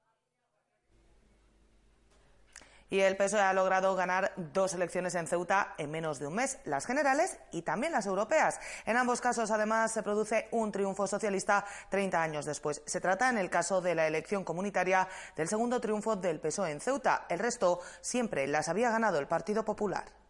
y 2.93 3.01
el 3.01 3.17
PSOE 3.17 3.41
ha 3.41 3.55
logrado 3.55 3.97
ganar 3.97 4.35
dos 4.37 4.75
elecciones 4.75 5.15
en 5.15 5.27
Ceuta 5.27 5.75
en 5.79 5.91
menos 5.91 6.19
de 6.19 6.27
un 6.27 6.35
mes, 6.35 6.59
las 6.67 6.85
generales 6.85 7.39
y 7.51 7.63
también 7.63 7.91
las 7.91 8.05
europeas. 8.05 8.61
En 8.85 8.99
ambos 8.99 9.23
casos, 9.23 9.51
además, 9.51 9.93
se 9.93 10.03
produce 10.03 10.49
un 10.51 10.71
triunfo 10.71 11.07
socialista 11.07 11.65
30 11.89 12.23
años 12.23 12.45
después. 12.45 12.83
Se 12.85 13.01
trata, 13.01 13.31
en 13.31 13.39
el 13.39 13.49
caso 13.49 13.81
de 13.81 13.95
la 13.95 14.07
elección 14.07 14.45
comunitaria, 14.45 15.09
del 15.35 15.49
segundo 15.49 15.81
triunfo 15.81 16.17
del 16.17 16.39
PSOE 16.39 16.71
en 16.71 16.81
Ceuta. 16.81 17.25
El 17.31 17.39
resto 17.39 17.81
siempre 18.03 18.47
las 18.47 18.69
había 18.69 18.91
ganado 18.91 19.19
el 19.19 19.27
Partido 19.27 19.65
Popular. 19.65 20.22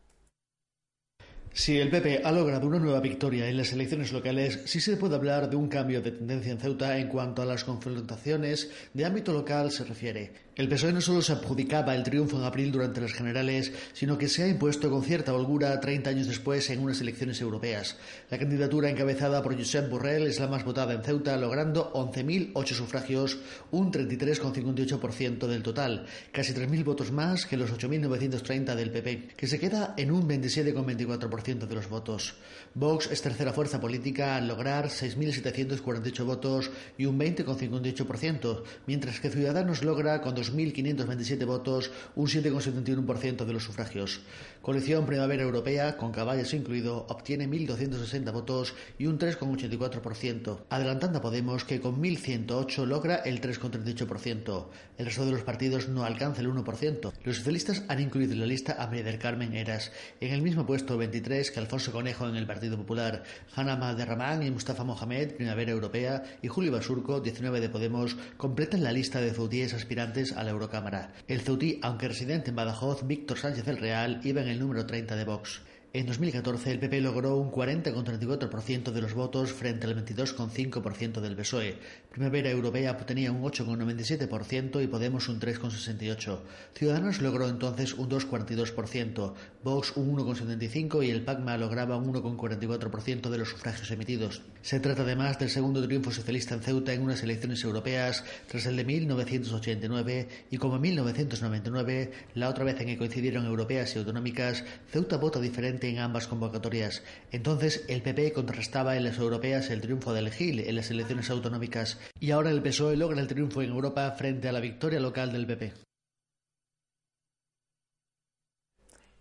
Si 1.54 1.78
el 1.78 1.90
PP 1.90 2.22
ha 2.24 2.32
logrado 2.32 2.66
una 2.66 2.78
nueva 2.78 3.00
victoria 3.00 3.46
en 3.46 3.58
las 3.58 3.74
elecciones 3.74 4.10
locales, 4.10 4.60
sí 4.64 4.80
se 4.80 4.96
puede 4.96 5.16
hablar 5.16 5.50
de 5.50 5.56
un 5.56 5.68
cambio 5.68 6.00
de 6.00 6.12
tendencia 6.12 6.50
en 6.50 6.58
Ceuta 6.58 6.96
en 6.96 7.08
cuanto 7.08 7.42
a 7.42 7.44
las 7.44 7.64
confrontaciones 7.64 8.70
de 8.94 9.04
ámbito 9.04 9.34
local 9.34 9.70
se 9.70 9.84
refiere. 9.84 10.32
El 10.54 10.68
PSOE 10.68 10.92
no 10.92 11.00
solo 11.00 11.22
se 11.22 11.32
adjudicaba 11.32 11.94
el 11.94 12.02
triunfo 12.02 12.36
en 12.36 12.44
abril 12.44 12.72
durante 12.72 13.00
las 13.00 13.12
generales, 13.12 13.72
sino 13.94 14.18
que 14.18 14.28
se 14.28 14.42
ha 14.42 14.48
impuesto 14.48 14.90
con 14.90 15.02
cierta 15.02 15.32
holgura 15.32 15.78
30 15.80 16.10
años 16.10 16.26
después 16.26 16.68
en 16.68 16.80
unas 16.80 17.00
elecciones 17.00 17.40
europeas. 17.40 17.96
La 18.30 18.38
candidatura 18.38 18.90
encabezada 18.90 19.42
por 19.42 19.56
Josep 19.56 19.88
Borrell 19.90 20.26
es 20.26 20.40
la 20.40 20.48
más 20.48 20.64
votada 20.64 20.92
en 20.92 21.02
Ceuta, 21.02 21.38
logrando 21.38 21.90
11.008 21.94 22.66
sufragios, 22.66 23.38
un 23.70 23.90
33,58% 23.90 25.46
del 25.46 25.62
total, 25.62 26.04
casi 26.32 26.52
3.000 26.52 26.84
votos 26.84 27.12
más 27.12 27.46
que 27.46 27.56
los 27.56 27.72
8.930 27.72 28.74
del 28.74 28.90
PP, 28.90 29.28
que 29.34 29.46
se 29.46 29.58
queda 29.58 29.94
en 29.96 30.10
un 30.10 30.28
27,24% 30.28 31.41
de 31.42 31.74
los 31.74 31.88
votos. 31.88 32.34
Vox 32.74 33.10
es 33.10 33.20
tercera 33.20 33.52
fuerza 33.52 33.80
política 33.80 34.36
al 34.36 34.46
lograr 34.46 34.88
6.748 34.88 36.24
votos 36.24 36.70
y 36.96 37.06
un 37.06 37.18
20,58%, 37.18 38.62
mientras 38.86 39.18
que 39.18 39.28
Ciudadanos 39.28 39.82
logra 39.82 40.20
con 40.20 40.36
2.527 40.36 41.44
votos, 41.44 41.90
un 42.14 42.28
7,71% 42.28 43.44
de 43.44 43.52
los 43.52 43.64
sufragios. 43.64 44.20
Coalición 44.62 45.04
Primavera 45.04 45.42
Europea, 45.42 45.96
con 45.96 46.12
caballos 46.12 46.54
incluido, 46.54 47.06
obtiene 47.08 47.48
1.260 47.48 48.32
votos 48.32 48.74
y 48.98 49.06
un 49.06 49.18
3,84%, 49.18 50.58
adelantando 50.70 51.18
a 51.18 51.22
Podemos 51.22 51.64
que 51.64 51.80
con 51.80 52.00
1.108 52.00 52.86
logra 52.86 53.16
el 53.16 53.40
3,38%. 53.40 54.66
El 54.98 55.06
resto 55.06 55.26
de 55.26 55.32
los 55.32 55.42
partidos 55.42 55.88
no 55.88 56.04
alcanza 56.04 56.40
el 56.40 56.48
1%. 56.48 57.12
Los 57.24 57.36
socialistas 57.36 57.82
han 57.88 58.00
incluido 58.00 58.34
en 58.34 58.40
la 58.40 58.46
lista 58.46 58.76
a 58.78 58.86
María 58.86 59.02
del 59.02 59.18
Carmen 59.18 59.54
Eras, 59.54 59.90
en 60.20 60.32
el 60.32 60.42
mismo 60.42 60.64
puesto 60.64 60.96
23 60.96 61.31
que 61.32 61.60
Alfonso 61.60 61.92
Conejo 61.92 62.28
en 62.28 62.36
el 62.36 62.46
Partido 62.46 62.76
Popular, 62.76 63.22
Hanna 63.56 63.94
Derramán 63.94 64.42
y 64.42 64.50
Mustafa 64.50 64.84
Mohamed, 64.84 65.34
Primavera 65.34 65.72
Europea, 65.72 66.22
y 66.42 66.48
Julio 66.48 66.72
Basurco, 66.72 67.20
19 67.20 67.58
de 67.58 67.70
Podemos, 67.70 68.16
completan 68.36 68.82
la 68.82 68.92
lista 68.92 69.18
de 69.22 69.32
ceutíes 69.32 69.72
aspirantes 69.72 70.32
a 70.32 70.44
la 70.44 70.50
Eurocámara. 70.50 71.14
El 71.26 71.40
ceutí, 71.40 71.80
aunque 71.82 72.08
residente 72.08 72.50
en 72.50 72.56
Badajoz, 72.56 73.06
Víctor 73.06 73.38
Sánchez 73.38 73.64
del 73.64 73.78
Real, 73.78 74.20
iba 74.24 74.42
en 74.42 74.48
el 74.48 74.60
número 74.60 74.84
30 74.84 75.16
de 75.16 75.24
Vox. 75.24 75.62
En 75.94 76.06
2014 76.06 76.70
el 76.70 76.78
PP 76.78 77.02
logró 77.02 77.36
un 77.36 77.50
40,34% 77.50 78.92
de 78.92 79.02
los 79.02 79.12
votos 79.12 79.52
frente 79.52 79.86
al 79.86 79.94
22,5% 79.94 81.20
del 81.20 81.36
PSOE. 81.36 81.76
Primavera 82.10 82.48
Europea 82.48 82.96
tenía 82.96 83.30
un 83.30 83.42
8,97% 83.42 84.82
y 84.82 84.86
Podemos 84.86 85.28
un 85.28 85.38
3,68%. 85.38 86.38
Ciudadanos 86.74 87.20
logró 87.20 87.46
entonces 87.46 87.92
un 87.92 88.08
2,42%, 88.08 89.34
Vox 89.62 89.92
un 89.96 90.16
1,75% 90.16 91.04
y 91.04 91.10
el 91.10 91.24
PACMA 91.24 91.58
lograba 91.58 91.98
un 91.98 92.10
1,44% 92.10 93.28
de 93.28 93.38
los 93.38 93.50
sufragios 93.50 93.90
emitidos. 93.90 94.40
Se 94.62 94.80
trata 94.80 95.02
además 95.02 95.38
del 95.38 95.50
segundo 95.50 95.84
triunfo 95.86 96.10
socialista 96.10 96.54
en 96.54 96.62
Ceuta 96.62 96.94
en 96.94 97.02
unas 97.02 97.22
elecciones 97.22 97.64
europeas 97.64 98.24
tras 98.46 98.64
el 98.64 98.76
de 98.76 98.84
1989 98.84 100.28
y 100.50 100.56
como 100.56 100.76
en 100.76 100.82
1999, 100.82 102.12
la 102.34 102.48
otra 102.48 102.64
vez 102.64 102.80
en 102.80 102.86
que 102.86 102.96
coincidieron 102.96 103.44
europeas 103.44 103.94
y 103.94 103.98
autonómicas, 103.98 104.64
Ceuta 104.90 105.18
vota 105.18 105.38
diferente 105.38 105.81
en 105.88 105.98
ambas 105.98 106.26
convocatorias. 106.26 107.02
Entonces 107.30 107.84
el 107.88 108.02
PP 108.02 108.32
contrarrestaba 108.32 108.96
en 108.96 109.04
las 109.04 109.18
europeas 109.18 109.70
el 109.70 109.80
triunfo 109.80 110.12
del 110.12 110.30
GIL 110.30 110.60
en 110.60 110.76
las 110.76 110.90
elecciones 110.90 111.30
autonómicas 111.30 111.98
y 112.20 112.30
ahora 112.30 112.50
el 112.50 112.62
PSOE 112.62 112.96
logra 112.96 113.20
el 113.20 113.28
triunfo 113.28 113.62
en 113.62 113.70
Europa 113.70 114.10
frente 114.12 114.48
a 114.48 114.52
la 114.52 114.60
victoria 114.60 115.00
local 115.00 115.32
del 115.32 115.46
PP. 115.46 115.91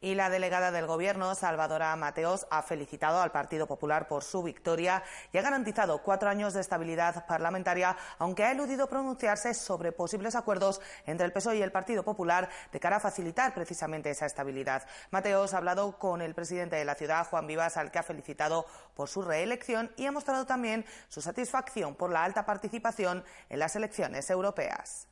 Y 0.03 0.15
la 0.15 0.31
delegada 0.31 0.71
del 0.71 0.87
Gobierno, 0.87 1.35
Salvadora 1.35 1.95
Mateos, 1.95 2.47
ha 2.49 2.63
felicitado 2.63 3.21
al 3.21 3.31
Partido 3.31 3.67
Popular 3.67 4.07
por 4.07 4.23
su 4.23 4.41
victoria 4.41 5.03
y 5.31 5.37
ha 5.37 5.43
garantizado 5.43 6.01
cuatro 6.01 6.27
años 6.27 6.55
de 6.55 6.61
estabilidad 6.61 7.27
parlamentaria, 7.27 7.95
aunque 8.17 8.43
ha 8.43 8.51
eludido 8.51 8.89
pronunciarse 8.89 9.53
sobre 9.53 9.91
posibles 9.91 10.35
acuerdos 10.35 10.81
entre 11.05 11.27
el 11.27 11.31
PSOE 11.31 11.57
y 11.57 11.61
el 11.61 11.71
Partido 11.71 12.01
Popular 12.03 12.49
de 12.71 12.79
cara 12.79 12.95
a 12.95 12.99
facilitar 12.99 13.53
precisamente 13.53 14.09
esa 14.09 14.25
estabilidad. 14.25 14.87
Mateos 15.11 15.53
ha 15.53 15.57
hablado 15.57 15.99
con 15.99 16.23
el 16.23 16.33
presidente 16.33 16.77
de 16.77 16.85
la 16.85 16.95
ciudad, 16.95 17.27
Juan 17.27 17.45
Vivas, 17.45 17.77
al 17.77 17.91
que 17.91 17.99
ha 17.99 18.03
felicitado 18.03 18.65
por 18.95 19.07
su 19.07 19.21
reelección 19.21 19.91
y 19.97 20.07
ha 20.07 20.11
mostrado 20.11 20.47
también 20.47 20.83
su 21.09 21.21
satisfacción 21.21 21.93
por 21.93 22.09
la 22.09 22.23
alta 22.23 22.43
participación 22.43 23.23
en 23.49 23.59
las 23.59 23.75
elecciones 23.75 24.27
europeas. 24.31 25.10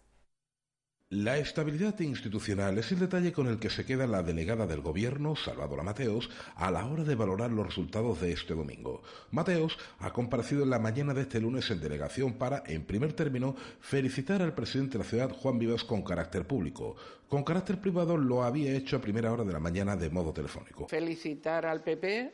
La 1.12 1.40
estabilidad 1.40 2.00
institucional 2.02 2.78
es 2.78 2.92
el 2.92 3.00
detalle 3.00 3.34
con 3.34 3.48
el 3.48 3.58
que 3.58 3.72
se 3.72 3.84
queda 3.84 4.06
la 4.06 4.22
delegada 4.22 4.68
del 4.68 4.82
Gobierno, 4.82 5.36
Salvador 5.36 5.82
Mateos, 5.82 6.30
a 6.56 6.70
la 6.70 6.86
hora 6.86 7.04
de 7.04 7.16
valorar 7.16 7.50
los 7.50 7.66
resultados 7.66 8.22
de 8.22 8.32
este 8.32 8.54
domingo. 8.54 9.02
Mateos 9.32 9.76
ha 9.98 10.14
comparecido 10.14 10.62
en 10.62 10.70
la 10.70 10.78
mañana 10.78 11.16
de 11.16 11.22
este 11.22 11.42
lunes 11.42 11.72
en 11.72 11.82
delegación 11.82 12.34
para, 12.34 12.62
en 12.68 12.86
primer 12.86 13.14
término, 13.14 13.56
felicitar 13.80 14.44
al 14.44 14.54
presidente 14.54 15.00
de 15.00 15.04
la 15.04 15.10
ciudad, 15.10 15.32
Juan 15.32 15.58
Vivas, 15.58 15.84
con 15.84 16.04
carácter 16.04 16.46
público. 16.46 16.96
Con 17.28 17.44
carácter 17.44 17.82
privado 17.82 18.16
lo 18.16 18.44
había 18.44 18.74
hecho 18.74 18.98
a 18.98 19.02
primera 19.02 19.34
hora 19.34 19.44
de 19.44 19.54
la 19.54 19.60
mañana 19.60 19.96
de 19.96 20.12
modo 20.12 20.32
telefónico. 20.32 20.90
Felicitar 20.90 21.66
al 21.66 21.82
PP 21.82 22.32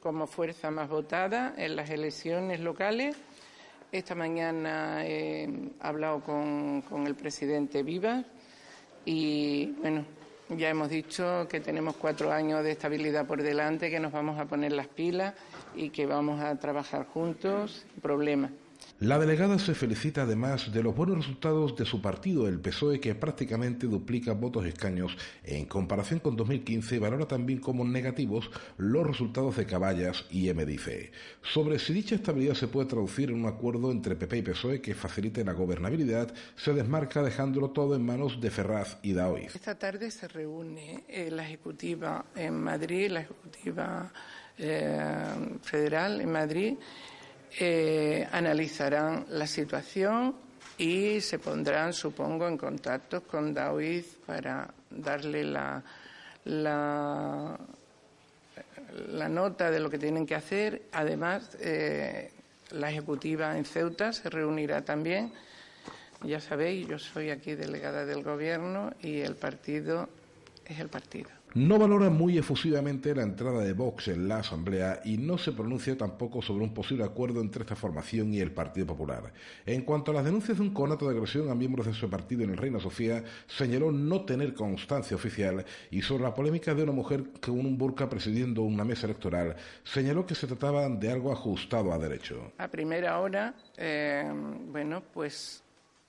como 0.00 0.26
fuerza 0.26 0.70
más 0.70 0.88
votada 0.88 1.54
en 1.58 1.76
las 1.76 1.90
elecciones 1.90 2.60
locales 2.60 3.16
esta 3.98 4.16
mañana 4.16 5.06
he 5.06 5.48
hablado 5.78 6.20
con, 6.20 7.06
el 7.06 7.14
presidente 7.14 7.84
Viva 7.84 8.24
y, 9.04 9.66
bueno, 9.80 10.04
ya 10.48 10.68
hemos 10.68 10.88
dicho 10.88 11.46
que 11.48 11.60
tenemos 11.60 11.94
cuatro 11.94 12.32
años 12.32 12.64
de 12.64 12.72
estabilidad 12.72 13.24
por 13.24 13.40
delante, 13.40 13.90
que 13.90 14.00
nos 14.00 14.10
vamos 14.10 14.40
a 14.40 14.46
poner 14.46 14.72
las 14.72 14.88
pilas 14.88 15.34
y 15.76 15.90
que 15.90 16.06
vamos 16.06 16.40
a 16.40 16.58
trabajar 16.58 17.06
juntos, 17.06 17.86
problema. 18.02 18.50
La 19.00 19.18
delegada 19.18 19.58
se 19.58 19.74
felicita 19.74 20.22
además 20.22 20.72
de 20.72 20.82
los 20.82 20.94
buenos 20.94 21.18
resultados 21.18 21.76
de 21.76 21.84
su 21.84 22.00
partido, 22.00 22.46
el 22.48 22.60
PSOE, 22.60 23.00
que 23.00 23.14
prácticamente 23.14 23.86
duplica 23.86 24.32
votos 24.32 24.64
y 24.64 24.68
escaños 24.68 25.16
en 25.42 25.66
comparación 25.66 26.20
con 26.20 26.36
2015 26.36 26.96
y 26.96 26.98
valora 26.98 27.26
también 27.26 27.58
como 27.58 27.84
negativos 27.84 28.50
los 28.78 29.06
resultados 29.06 29.56
de 29.56 29.66
Caballas 29.66 30.24
y 30.30 30.50
MDIFE. 30.52 31.10
Sobre 31.42 31.80
si 31.80 31.92
dicha 31.92 32.14
estabilidad 32.14 32.54
se 32.54 32.68
puede 32.68 32.88
traducir 32.88 33.30
en 33.30 33.40
un 33.40 33.46
acuerdo 33.46 33.90
entre 33.90 34.14
PP 34.14 34.38
y 34.38 34.42
PSOE 34.42 34.80
que 34.80 34.94
facilite 34.94 35.44
la 35.44 35.52
gobernabilidad, 35.52 36.32
se 36.56 36.72
desmarca 36.72 37.22
dejándolo 37.22 37.70
todo 37.70 37.96
en 37.96 38.06
manos 38.06 38.40
de 38.40 38.50
Ferraz 38.50 38.98
y 39.02 39.12
Daoiz. 39.12 39.56
Esta 39.56 39.78
tarde 39.78 40.10
se 40.10 40.28
reúne 40.28 41.04
eh, 41.08 41.30
la 41.30 41.44
Ejecutiva 41.44 42.26
en 42.36 42.54
Madrid, 42.62 43.10
la 43.10 43.20
Ejecutiva 43.22 44.12
eh, 44.56 45.58
Federal 45.62 46.20
en 46.20 46.30
Madrid 46.30 46.74
eh, 47.58 48.28
analizarán 48.32 49.26
la 49.30 49.46
situación 49.46 50.34
y 50.76 51.20
se 51.20 51.38
pondrán, 51.38 51.92
supongo, 51.92 52.48
en 52.48 52.58
contacto 52.58 53.22
con 53.22 53.54
David 53.54 54.04
para 54.26 54.68
darle 54.90 55.44
la, 55.44 55.82
la, 56.44 57.58
nota 59.28 59.70
de 59.70 59.80
lo 59.80 59.88
que 59.88 59.98
tienen 59.98 60.26
que 60.26 60.34
hacer. 60.34 60.82
Además, 60.92 61.56
eh, 61.60 62.32
la 62.72 62.90
ejecutiva 62.90 63.56
en 63.56 63.64
Ceuta 63.64 64.12
se 64.12 64.28
reunirá 64.30 64.84
también. 64.84 65.32
Ya 66.22 66.40
sabéis, 66.40 66.88
yo 66.88 66.98
soy 66.98 67.30
aquí 67.30 67.54
delegada 67.54 68.04
del 68.04 68.22
Gobierno 68.22 68.92
y 69.00 69.20
el 69.20 69.36
partido 69.36 70.08
es 70.64 70.80
el 70.80 70.88
partido. 70.88 71.30
No 71.54 71.78
valora 71.78 72.10
muy 72.10 72.36
efusivamente 72.36 73.14
la 73.14 73.22
entrada 73.22 73.62
de 73.62 73.74
Vox 73.74 74.08
en 74.08 74.26
la 74.26 74.38
Asamblea 74.38 75.00
y 75.04 75.18
no 75.18 75.38
se 75.38 75.52
pronuncia 75.52 75.96
tampoco 75.96 76.42
sobre 76.42 76.64
un 76.64 76.74
posible 76.74 77.04
acuerdo 77.04 77.40
entre 77.40 77.62
esta 77.62 77.76
formación 77.76 78.34
y 78.34 78.40
el 78.40 78.50
Partido 78.50 78.88
Popular. 78.88 79.32
En 79.64 79.82
cuanto 79.82 80.10
a 80.10 80.14
las 80.14 80.24
denuncias 80.24 80.58
de 80.58 80.64
un 80.64 80.74
conato 80.74 81.08
de 81.08 81.14
agresión 81.14 81.48
a 81.48 81.54
miembros 81.54 81.86
de 81.86 81.94
su 81.94 82.10
partido 82.10 82.42
en 82.42 82.50
el 82.50 82.56
Reina 82.56 82.80
Sofía, 82.80 83.22
señaló 83.46 83.92
no 83.92 84.24
tener 84.24 84.52
constancia 84.52 85.16
oficial 85.16 85.64
y 85.92 86.02
sobre 86.02 86.24
la 86.24 86.34
polémica 86.34 86.74
de 86.74 86.82
una 86.82 86.90
mujer 86.90 87.22
con 87.40 87.60
un 87.60 87.78
burka 87.78 88.08
presidiendo 88.08 88.62
una 88.62 88.84
mesa 88.84 89.06
electoral, 89.06 89.54
señaló 89.84 90.26
que 90.26 90.34
se 90.34 90.48
trataba 90.48 90.88
de 90.88 91.12
algo 91.12 91.30
ajustado 91.30 91.92
a 91.92 91.98
derecho. 91.98 92.50
A 92.58 92.66
primera 92.66 93.20
hora, 93.20 93.54
eh, 93.76 94.28
bueno, 94.72 95.04
pues 95.12 95.62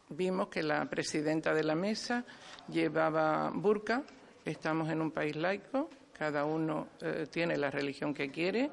vimos 0.09 0.47
que 0.47 0.63
la 0.63 0.89
presidenta 0.89 1.53
de 1.53 1.63
la 1.63 1.75
mesa 1.75 2.25
llevaba 2.67 3.51
burka 3.53 4.03
Estamos 4.45 4.91
en 4.91 5.01
un 5.01 5.09
país 5.09 5.35
laico, 5.35 5.89
cada 6.15 6.45
uno 6.45 6.89
eh, 7.01 7.25
tiene 7.31 7.57
la 7.57 7.71
religión 7.71 8.13
que 8.13 8.29
quiere. 8.29 8.69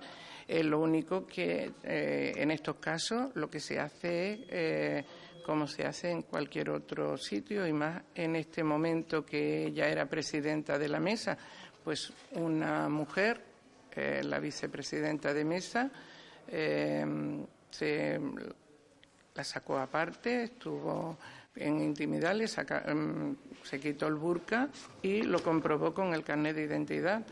lo 0.47 0.79
único 0.79 1.27
que 1.27 1.73
eh, 1.83 2.35
en 2.37 2.51
estos 2.51 2.77
casos 2.77 3.31
lo 3.35 3.49
que 3.49 3.59
se 3.59 3.81
hace 3.81 4.33
es 4.35 4.41
eh, 4.51 5.05
como 5.43 5.67
se 5.67 5.87
hace 5.87 6.11
en 6.11 6.23
cualquier 6.23 6.69
otro 6.69 7.17
sitio 7.17 7.67
y 7.67 7.73
más 7.73 8.03
en 8.15 8.37
este 8.37 8.63
momento 8.63 9.25
que 9.25 9.69
ella 9.69 9.89
era 9.89 10.05
presidenta 10.05 10.79
de 10.79 10.89
la 10.91 11.01
mesa, 11.01 11.39
pues 11.83 12.13
una 12.33 12.87
mujer, 12.91 13.41
la 13.97 14.39
vicepresidenta 14.39 15.33
de 15.33 15.45
mesa, 15.45 15.91
se 16.47 18.21
la 19.35 19.45
sacó 19.45 19.79
aparte, 19.79 20.45
estuvo 20.45 21.19
en 21.57 21.81
intimidad 21.81 22.35
le 22.35 22.47
em, 22.87 23.37
se 23.63 23.81
quitó 23.81 24.07
el 24.07 24.15
burka 24.15 24.69
y 25.03 25.23
lo 25.23 25.43
comprobó 25.43 25.93
con 25.95 26.15
el 26.15 26.25
carnet 26.25 26.57
de 26.57 26.65
identidad. 26.65 27.25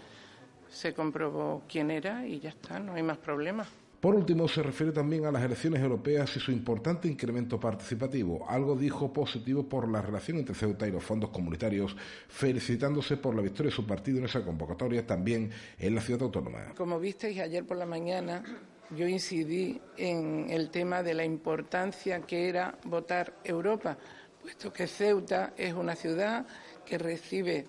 Se 0.68 0.94
comprobó 0.94 1.62
quién 1.68 1.90
era 1.90 2.26
y 2.26 2.38
ya 2.38 2.50
está, 2.50 2.78
no 2.78 2.94
hay 2.94 3.02
más 3.02 3.18
problemas. 3.18 3.68
Por 4.00 4.14
último, 4.14 4.48
se 4.48 4.62
refiere 4.62 4.92
también 4.92 5.26
a 5.26 5.30
las 5.30 5.42
elecciones 5.42 5.82
europeas 5.82 6.34
y 6.34 6.40
su 6.40 6.52
importante 6.52 7.06
incremento 7.06 7.61
participativo, 7.61 8.48
algo 8.48 8.74
dijo 8.74 9.12
positivo 9.12 9.68
por 9.68 9.87
la 9.90 10.00
relación 10.00 10.38
entre 10.38 10.54
Ceuta 10.54 10.88
y 10.88 10.90
los 10.90 11.04
fondos 11.04 11.28
comunitarios, 11.28 11.94
felicitándose 12.28 13.18
por 13.18 13.35
la 13.35 13.42
victoria 13.42 13.68
de 13.68 13.76
su 13.76 13.87
partido 13.87 14.18
en 14.18 14.24
esa 14.24 14.42
convocatoria 14.42 15.06
también 15.06 15.50
en 15.78 15.94
la 15.94 16.00
ciudad 16.00 16.22
autónoma. 16.22 16.72
Como 16.78 16.98
visteis 16.98 17.40
ayer 17.40 17.66
por 17.66 17.76
la 17.76 17.85
mañana, 17.85 18.42
yo 18.90 19.07
incidí 19.07 19.81
en 19.96 20.48
el 20.50 20.70
tema 20.70 21.03
de 21.03 21.14
la 21.14 21.24
importancia 21.24 22.20
que 22.22 22.48
era 22.48 22.76
votar 22.85 23.35
Europa, 23.44 23.96
puesto 24.42 24.72
que 24.72 24.87
Ceuta 24.87 25.53
es 25.57 25.74
una 25.74 25.94
ciudad 25.94 26.46
que 26.85 26.98
recibe 26.98 27.66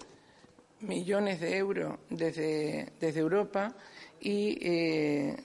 millones 0.79 1.39
de 1.39 1.57
euros 1.57 1.99
desde, 2.09 2.91
Europa 2.99 3.73
y 4.19 4.57
eh, 4.61 5.35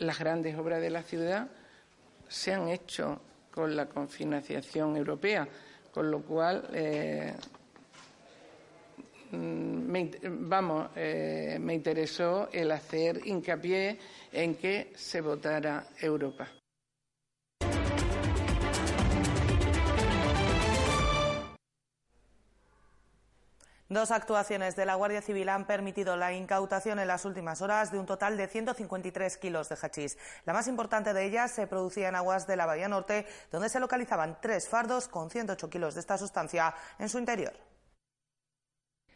las 0.00 0.18
grandes 0.18 0.56
obras 0.56 0.80
de 0.80 0.90
la 0.90 1.02
ciudad 1.02 1.48
se 2.28 2.52
han 2.52 2.68
hecho 2.68 3.20
con 3.50 3.74
la 3.74 3.86
confinanciación 3.86 4.96
europea, 4.96 5.48
con 5.90 6.10
lo 6.10 6.20
cual 6.22 6.68
eh, 6.72 7.34
mm, 9.30 10.48
vamos, 10.48 10.90
eh, 10.96 11.58
me 11.60 11.74
interesó 11.74 12.48
el 12.52 12.70
hacer 12.70 13.20
hincapié 13.26 13.98
en 14.32 14.54
que 14.56 14.92
se 14.94 15.20
votara 15.20 15.88
Europa. 16.00 16.48
Dos 23.90 24.10
actuaciones 24.10 24.76
de 24.76 24.84
la 24.84 24.96
Guardia 24.96 25.22
Civil 25.22 25.48
han 25.48 25.66
permitido 25.66 26.14
la 26.14 26.34
incautación 26.34 26.98
en 26.98 27.08
las 27.08 27.24
últimas 27.24 27.62
horas 27.62 27.90
de 27.90 27.98
un 27.98 28.04
total 28.04 28.36
de 28.36 28.46
153 28.46 29.38
kilos 29.38 29.70
de 29.70 29.78
hachís. 29.80 30.18
La 30.44 30.52
más 30.52 30.68
importante 30.68 31.14
de 31.14 31.24
ellas 31.24 31.52
se 31.52 31.66
producía 31.66 32.10
en 32.10 32.14
aguas 32.14 32.46
de 32.46 32.56
la 32.56 32.66
Bahía 32.66 32.88
Norte, 32.88 33.26
donde 33.50 33.70
se 33.70 33.80
localizaban 33.80 34.36
tres 34.42 34.68
fardos 34.68 35.08
con 35.08 35.30
108 35.30 35.70
kilos 35.70 35.94
de 35.94 36.00
esta 36.00 36.18
sustancia 36.18 36.74
en 36.98 37.08
su 37.08 37.18
interior. 37.18 37.54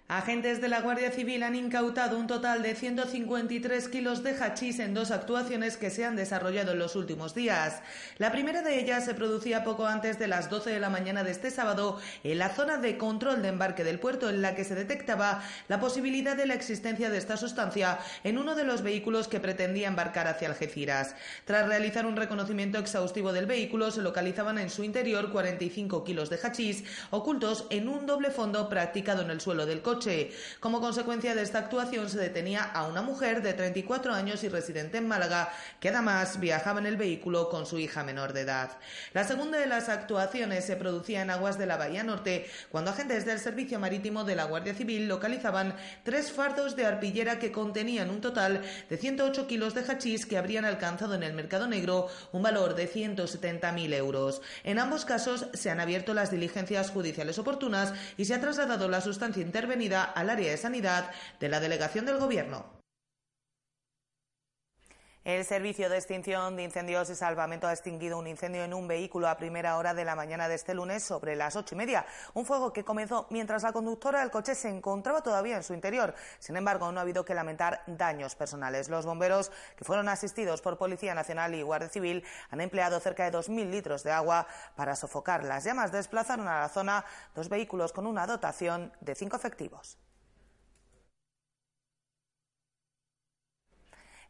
Agentes 0.08 0.60
de 0.60 0.68
la 0.68 0.82
Guardia 0.82 1.10
Civil 1.10 1.42
han 1.42 1.54
incautado 1.54 2.18
un 2.18 2.26
total 2.26 2.62
de 2.62 2.74
153 2.74 3.88
kilos 3.88 4.22
de 4.22 4.34
hachís 4.34 4.78
en 4.78 4.92
dos 4.92 5.10
actuaciones 5.10 5.78
que 5.78 5.88
se 5.88 6.04
han 6.04 6.16
desarrollado 6.16 6.72
en 6.72 6.80
los 6.80 6.96
últimos 6.96 7.34
días. 7.34 7.80
La 8.18 8.30
primera 8.30 8.60
de 8.60 8.78
ellas 8.78 9.06
se 9.06 9.14
producía 9.14 9.64
poco 9.64 9.86
antes 9.86 10.18
de 10.18 10.28
las 10.28 10.50
12 10.50 10.68
de 10.68 10.80
la 10.80 10.90
mañana 10.90 11.24
de 11.24 11.30
este 11.30 11.50
sábado 11.50 11.98
en 12.24 12.36
la 12.36 12.50
zona 12.50 12.76
de 12.76 12.98
control 12.98 13.40
de 13.40 13.48
embarque 13.48 13.84
del 13.84 14.00
puerto 14.00 14.28
en 14.28 14.42
la 14.42 14.54
que 14.54 14.64
se 14.64 14.74
detectaba 14.74 15.42
la 15.68 15.80
posibilidad 15.80 16.36
de 16.36 16.44
la 16.44 16.54
existencia 16.54 17.08
de 17.08 17.16
esta 17.16 17.38
sustancia 17.38 17.98
en 18.22 18.36
uno 18.36 18.54
de 18.54 18.64
los 18.64 18.82
vehículos 18.82 19.28
que 19.28 19.40
pretendía 19.40 19.88
embarcar 19.88 20.26
hacia 20.26 20.48
Algeciras. 20.48 21.14
Tras 21.46 21.66
realizar 21.66 22.04
un 22.04 22.16
reconocimiento 22.16 22.78
exhaustivo 22.78 23.32
del 23.32 23.46
vehículo 23.46 23.90
se 23.90 24.02
localizaban 24.02 24.58
en 24.58 24.68
su 24.68 24.84
interior 24.84 25.32
45 25.32 26.04
kilos 26.04 26.28
de 26.28 26.38
hachís 26.42 26.84
ocultos 27.08 27.66
en 27.70 27.88
un 27.88 28.04
doble 28.04 28.30
fondo 28.30 28.68
practicado 28.68 29.22
en 29.22 29.30
el 29.30 29.40
suelo 29.40 29.64
del 29.64 29.80
coche 29.80 29.91
como 30.60 30.80
consecuencia 30.80 31.34
de 31.34 31.42
esta 31.42 31.58
actuación 31.58 32.08
se 32.08 32.18
detenía 32.18 32.62
a 32.62 32.86
una 32.86 33.02
mujer 33.02 33.42
de 33.42 33.52
34 33.52 34.14
años 34.14 34.42
y 34.44 34.48
residente 34.48 34.98
en 34.98 35.08
Málaga, 35.08 35.52
que 35.80 35.90
además 35.90 36.40
viajaba 36.40 36.80
en 36.80 36.86
el 36.86 36.96
vehículo 36.96 37.48
con 37.48 37.66
su 37.66 37.78
hija 37.78 38.04
menor 38.04 38.32
de 38.32 38.42
edad. 38.42 38.78
La 39.12 39.24
segunda 39.24 39.58
de 39.58 39.66
las 39.66 39.88
actuaciones 39.88 40.64
se 40.64 40.76
producía 40.76 41.22
en 41.22 41.30
aguas 41.30 41.58
de 41.58 41.66
la 41.66 41.76
Bahía 41.76 42.04
Norte, 42.04 42.46
cuando 42.70 42.90
agentes 42.90 43.26
del 43.26 43.38
Servicio 43.38 43.78
Marítimo 43.78 44.24
de 44.24 44.36
la 44.36 44.44
Guardia 44.44 44.74
Civil 44.74 45.08
localizaban 45.08 45.74
tres 46.04 46.32
fardos 46.32 46.76
de 46.76 46.86
arpillera 46.86 47.38
que 47.38 47.52
contenían 47.52 48.10
un 48.10 48.20
total 48.20 48.62
de 48.88 48.96
108 48.96 49.46
kilos 49.46 49.74
de 49.74 49.82
hachís 49.82 50.26
que 50.26 50.38
habrían 50.38 50.64
alcanzado 50.64 51.14
en 51.14 51.22
el 51.22 51.34
mercado 51.34 51.66
negro 51.66 52.08
un 52.32 52.42
valor 52.42 52.74
de 52.74 52.90
170.000 52.90 53.94
euros. 53.94 54.42
En 54.64 54.78
ambos 54.78 55.04
casos 55.04 55.46
se 55.52 55.70
han 55.70 55.80
abierto 55.80 56.14
las 56.14 56.30
diligencias 56.30 56.90
judiciales 56.90 57.38
oportunas 57.38 57.92
y 58.16 58.24
se 58.24 58.34
ha 58.34 58.40
trasladado 58.40 58.88
la 58.88 59.00
sustancia 59.00 59.42
intervenida 59.42 59.81
al 59.90 60.30
área 60.30 60.50
de 60.50 60.56
sanidad 60.56 61.10
de 61.40 61.48
la 61.48 61.60
delegación 61.60 62.06
del 62.06 62.18
Gobierno. 62.18 62.81
El 65.24 65.44
Servicio 65.44 65.88
de 65.88 65.98
Extinción 65.98 66.56
de 66.56 66.64
Incendios 66.64 67.08
y 67.08 67.14
Salvamento 67.14 67.68
ha 67.68 67.72
extinguido 67.72 68.18
un 68.18 68.26
incendio 68.26 68.64
en 68.64 68.74
un 68.74 68.88
vehículo 68.88 69.28
a 69.28 69.36
primera 69.36 69.76
hora 69.76 69.94
de 69.94 70.04
la 70.04 70.16
mañana 70.16 70.48
de 70.48 70.56
este 70.56 70.74
lunes 70.74 71.04
sobre 71.04 71.36
las 71.36 71.54
ocho 71.54 71.76
y 71.76 71.78
media. 71.78 72.04
Un 72.34 72.44
fuego 72.44 72.72
que 72.72 72.82
comenzó 72.82 73.28
mientras 73.30 73.62
la 73.62 73.70
conductora 73.70 74.18
del 74.18 74.32
coche 74.32 74.56
se 74.56 74.68
encontraba 74.68 75.22
todavía 75.22 75.56
en 75.56 75.62
su 75.62 75.74
interior. 75.74 76.12
Sin 76.40 76.56
embargo, 76.56 76.90
no 76.90 76.98
ha 76.98 77.02
habido 77.02 77.24
que 77.24 77.34
lamentar 77.34 77.84
daños 77.86 78.34
personales. 78.34 78.88
Los 78.88 79.06
bomberos, 79.06 79.52
que 79.76 79.84
fueron 79.84 80.08
asistidos 80.08 80.60
por 80.60 80.76
Policía 80.76 81.14
Nacional 81.14 81.54
y 81.54 81.62
Guardia 81.62 81.88
Civil, 81.88 82.24
han 82.50 82.60
empleado 82.60 82.98
cerca 82.98 83.30
de 83.30 83.38
2.000 83.38 83.70
litros 83.70 84.02
de 84.02 84.10
agua 84.10 84.48
para 84.74 84.96
sofocar 84.96 85.44
las 85.44 85.62
llamas. 85.62 85.92
Desplazaron 85.92 86.48
a 86.48 86.62
la 86.62 86.68
zona 86.68 87.04
dos 87.36 87.48
vehículos 87.48 87.92
con 87.92 88.08
una 88.08 88.26
dotación 88.26 88.92
de 89.00 89.14
cinco 89.14 89.36
efectivos. 89.36 89.98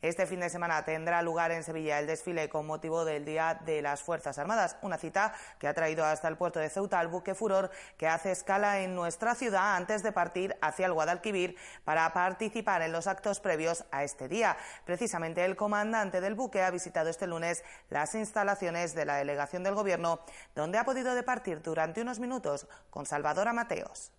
Este 0.02 0.26
fin 0.26 0.40
de 0.40 0.50
semana 0.50 0.84
tendrá 0.84 1.22
lugar 1.22 1.52
en 1.52 1.62
Sevilla 1.62 2.00
el 2.00 2.08
desfile 2.08 2.48
con 2.48 2.66
motivo 2.66 3.04
del 3.04 3.24
Día 3.24 3.60
de 3.64 3.82
las 3.82 4.02
Fuerzas 4.02 4.36
Armadas, 4.36 4.76
una 4.82 4.98
cita 4.98 5.32
que 5.60 5.68
ha 5.68 5.74
traído 5.74 6.04
hasta 6.04 6.26
el 6.26 6.36
puerto 6.36 6.58
de 6.58 6.70
Ceuta 6.70 6.98
al 6.98 7.06
buque 7.06 7.36
Furor 7.36 7.70
que 7.96 8.08
hace 8.08 8.32
escala 8.32 8.80
en 8.80 8.96
nuestra 8.96 9.36
ciudad 9.36 9.76
antes 9.76 10.02
de 10.02 10.10
partir 10.10 10.56
hacia 10.60 10.86
el 10.86 10.92
Guadalquivir 10.92 11.56
para 11.84 12.12
participar 12.12 12.82
en 12.82 12.90
los 12.90 13.06
actos 13.06 13.38
previos 13.38 13.84
a 13.92 14.02
este 14.02 14.26
día. 14.26 14.56
Precisamente 14.84 15.44
el 15.44 15.54
comandante 15.54 16.20
del 16.20 16.34
buque 16.34 16.64
ha 16.64 16.72
visitado 16.72 17.08
este 17.08 17.28
lunes 17.28 17.62
las 17.88 18.16
instalaciones 18.16 18.96
de 18.96 19.04
la 19.04 19.14
delegación 19.14 19.62
del 19.62 19.76
Gobierno, 19.76 20.18
donde 20.56 20.78
ha 20.78 20.84
podido 20.84 21.14
departir 21.14 21.62
durante 21.62 22.02
unos 22.02 22.18
minutos 22.18 22.66
con 22.90 23.06
Salvador 23.06 23.52
Mateos. 23.52 24.10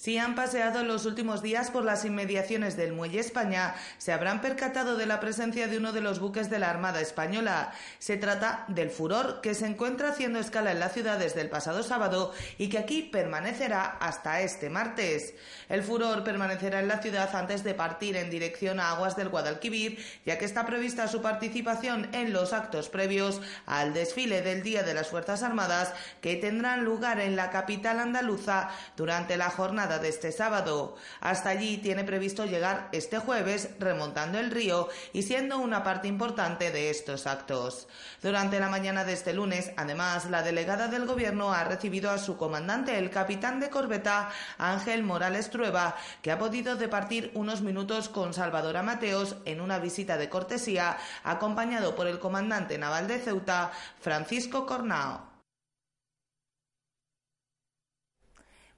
Si 0.00 0.16
han 0.16 0.34
paseado 0.34 0.82
los 0.82 1.04
últimos 1.04 1.42
días 1.42 1.70
por 1.70 1.84
las 1.84 2.06
inmediaciones 2.06 2.74
del 2.74 2.94
Muelle 2.94 3.20
España, 3.20 3.74
se 3.98 4.14
habrán 4.14 4.40
percatado 4.40 4.96
de 4.96 5.04
la 5.04 5.20
presencia 5.20 5.68
de 5.68 5.76
uno 5.76 5.92
de 5.92 6.00
los 6.00 6.20
buques 6.20 6.48
de 6.48 6.58
la 6.58 6.70
Armada 6.70 7.02
Española. 7.02 7.74
Se 7.98 8.16
trata 8.16 8.64
del 8.68 8.88
Furor, 8.88 9.42
que 9.42 9.54
se 9.54 9.66
encuentra 9.66 10.08
haciendo 10.08 10.38
escala 10.38 10.72
en 10.72 10.80
la 10.80 10.88
ciudad 10.88 11.18
desde 11.18 11.42
el 11.42 11.50
pasado 11.50 11.82
sábado 11.82 12.32
y 12.56 12.70
que 12.70 12.78
aquí 12.78 13.02
permanecerá 13.02 13.84
hasta 14.00 14.40
este 14.40 14.70
martes. 14.70 15.34
El 15.68 15.82
Furor 15.82 16.24
permanecerá 16.24 16.80
en 16.80 16.88
la 16.88 17.02
ciudad 17.02 17.36
antes 17.36 17.62
de 17.62 17.74
partir 17.74 18.16
en 18.16 18.30
dirección 18.30 18.80
a 18.80 18.92
aguas 18.92 19.16
del 19.16 19.28
Guadalquivir, 19.28 20.02
ya 20.24 20.38
que 20.38 20.46
está 20.46 20.64
prevista 20.64 21.08
su 21.08 21.20
participación 21.20 22.08
en 22.14 22.32
los 22.32 22.54
actos 22.54 22.88
previos 22.88 23.42
al 23.66 23.92
desfile 23.92 24.40
del 24.40 24.62
Día 24.62 24.82
de 24.82 24.94
las 24.94 25.08
Fuerzas 25.08 25.42
Armadas, 25.42 25.92
que 26.22 26.36
tendrán 26.36 26.86
lugar 26.86 27.20
en 27.20 27.36
la 27.36 27.50
capital 27.50 27.98
andaluza 27.98 28.70
durante 28.96 29.36
la 29.36 29.50
jornada 29.50 29.89
de 29.98 30.08
este 30.08 30.32
sábado. 30.32 30.96
Hasta 31.20 31.50
allí 31.50 31.78
tiene 31.78 32.04
previsto 32.04 32.46
llegar 32.46 32.88
este 32.92 33.18
jueves 33.18 33.70
remontando 33.78 34.38
el 34.38 34.50
río 34.50 34.88
y 35.12 35.22
siendo 35.22 35.58
una 35.58 35.82
parte 35.82 36.08
importante 36.08 36.70
de 36.70 36.90
estos 36.90 37.26
actos. 37.26 37.88
Durante 38.22 38.60
la 38.60 38.68
mañana 38.68 39.04
de 39.04 39.12
este 39.12 39.34
lunes, 39.34 39.72
además, 39.76 40.30
la 40.30 40.42
delegada 40.42 40.88
del 40.88 41.06
Gobierno 41.06 41.52
ha 41.52 41.64
recibido 41.64 42.10
a 42.10 42.18
su 42.18 42.36
comandante, 42.36 42.96
el 42.96 43.10
capitán 43.10 43.60
de 43.60 43.70
corbeta 43.70 44.30
Ángel 44.58 45.02
Morales 45.02 45.50
Trueba, 45.50 45.96
que 46.22 46.32
ha 46.32 46.38
podido 46.38 46.76
departir 46.76 47.30
unos 47.34 47.60
minutos 47.60 48.08
con 48.08 48.32
Salvador 48.32 48.70
Mateos 48.82 49.36
en 49.44 49.60
una 49.60 49.78
visita 49.78 50.16
de 50.16 50.28
cortesía, 50.28 50.96
acompañado 51.24 51.94
por 51.94 52.06
el 52.06 52.18
comandante 52.18 52.78
naval 52.78 53.08
de 53.08 53.18
Ceuta, 53.18 53.72
Francisco 54.00 54.66
Cornao. 54.66 55.29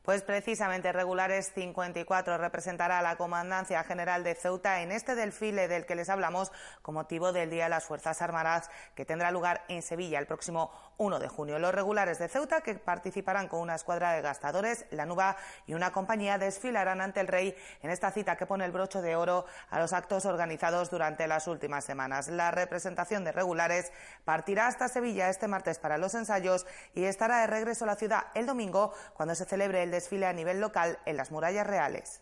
Pues 0.03 0.23
precisamente 0.23 0.91
Regulares 0.91 1.53
54 1.55 2.37
representará 2.37 2.99
a 2.99 3.03
la 3.03 3.15
Comandancia 3.15 3.85
General 3.85 4.25
de 4.25 4.35
Ceuta 4.35 4.81
en 4.81 4.91
este 4.91 5.15
desfile 5.15 5.69
del 5.69 5.87
que 5.87 5.95
les 5.95 6.09
hablamos 6.09 6.51
con 6.83 6.97
motivo 6.97 7.33
del 7.33 7.51
Día 7.51 7.65
de 7.65 7.71
las 7.71 7.85
Fuerzas 7.85 8.21
Armadas 8.21 8.69
que 8.97 9.05
tendrá 9.05 9.31
lugar 9.31 9.65
en 9.69 9.81
Sevilla 9.81 10.19
el 10.19 10.27
próximo 10.27 10.73
1 10.99 11.21
de 11.21 11.29
junio. 11.29 11.61
Los 11.61 11.73
regulares 11.73 12.19
de 12.19 12.27
Ceuta 12.29 12.63
que 12.63 12.75
participarán 12.75 13.47
con 13.47 13.61
una 13.61 13.77
escuadra 13.77 14.11
de 14.13 14.23
gastadores, 14.23 14.87
la 14.91 15.07
Nuba 15.07 15.37
y 15.69 15.75
una 15.75 15.93
compañía 15.93 16.37
desfilarán 16.37 17.01
ante 17.01 17.21
el 17.21 17.29
Rey 17.29 17.55
en 17.83 17.91
esta 17.91 18.11
cita 18.11 18.35
que 18.35 18.47
pone 18.47 18.65
el 18.65 18.73
broche 18.73 19.03
de 19.03 19.15
oro 19.15 19.47
a 19.71 19.79
los 19.79 19.93
actos 19.93 20.27
organizados 20.27 20.91
durante 20.91 21.29
las 21.29 21.47
últimas 21.47 21.85
semanas. 21.85 22.27
La 22.27 22.51
representación 22.51 23.23
de 23.23 23.31
regulares 23.31 23.93
partirá 24.25 24.67
hasta 24.67 24.89
Sevilla 24.89 25.29
este 25.29 25.47
martes 25.47 25.79
para 25.79 25.97
los 25.97 26.15
ensayos 26.15 26.67
y 26.93 27.05
estará 27.05 27.43
de 27.43 27.47
regreso 27.47 27.85
a 27.85 27.87
la 27.87 27.97
ciudad 27.97 28.25
el 28.35 28.47
domingo 28.47 28.93
cuando 29.15 29.37
se 29.37 29.45
celebre 29.45 29.85
el 29.85 29.92
desfile 29.93 30.27
a 30.27 30.33
nivel 30.33 30.61
local 30.61 30.99
en 31.07 31.17
las 31.17 31.31
murallas 31.31 31.67
reales. 31.67 32.21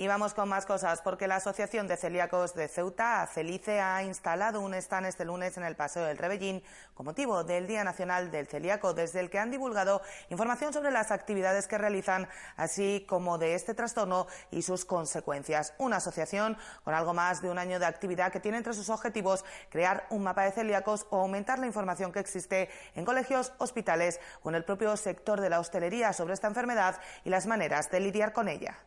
Y 0.00 0.06
vamos 0.06 0.32
con 0.32 0.48
más 0.48 0.64
cosas, 0.64 1.02
porque 1.02 1.26
la 1.26 1.34
Asociación 1.34 1.88
de 1.88 1.96
Celíacos 1.96 2.54
de 2.54 2.68
Ceuta, 2.68 3.26
Celice, 3.26 3.80
ha 3.80 4.04
instalado 4.04 4.60
un 4.60 4.72
stand 4.74 5.06
este 5.06 5.24
lunes 5.24 5.56
en 5.56 5.64
el 5.64 5.74
Paseo 5.74 6.04
del 6.04 6.18
Rebellín 6.18 6.62
con 6.94 7.04
motivo 7.04 7.42
del 7.42 7.66
Día 7.66 7.82
Nacional 7.82 8.30
del 8.30 8.46
Celíaco, 8.46 8.94
desde 8.94 9.18
el 9.18 9.28
que 9.28 9.40
han 9.40 9.50
divulgado 9.50 10.00
información 10.30 10.72
sobre 10.72 10.92
las 10.92 11.10
actividades 11.10 11.66
que 11.66 11.78
realizan, 11.78 12.28
así 12.56 13.06
como 13.08 13.38
de 13.38 13.56
este 13.56 13.74
trastorno 13.74 14.28
y 14.52 14.62
sus 14.62 14.84
consecuencias. 14.84 15.74
Una 15.78 15.96
asociación 15.96 16.56
con 16.84 16.94
algo 16.94 17.12
más 17.12 17.42
de 17.42 17.50
un 17.50 17.58
año 17.58 17.80
de 17.80 17.86
actividad 17.86 18.30
que 18.30 18.38
tiene 18.38 18.58
entre 18.58 18.74
sus 18.74 18.90
objetivos 18.90 19.44
crear 19.68 20.06
un 20.10 20.22
mapa 20.22 20.44
de 20.44 20.52
celíacos 20.52 21.08
o 21.10 21.22
aumentar 21.22 21.58
la 21.58 21.66
información 21.66 22.12
que 22.12 22.20
existe 22.20 22.70
en 22.94 23.04
colegios, 23.04 23.52
hospitales 23.58 24.20
o 24.44 24.48
en 24.48 24.54
el 24.54 24.64
propio 24.64 24.96
sector 24.96 25.40
de 25.40 25.50
la 25.50 25.58
hostelería 25.58 26.12
sobre 26.12 26.34
esta 26.34 26.46
enfermedad 26.46 27.00
y 27.24 27.30
las 27.30 27.48
maneras 27.48 27.90
de 27.90 27.98
lidiar 27.98 28.32
con 28.32 28.46
ella. 28.46 28.78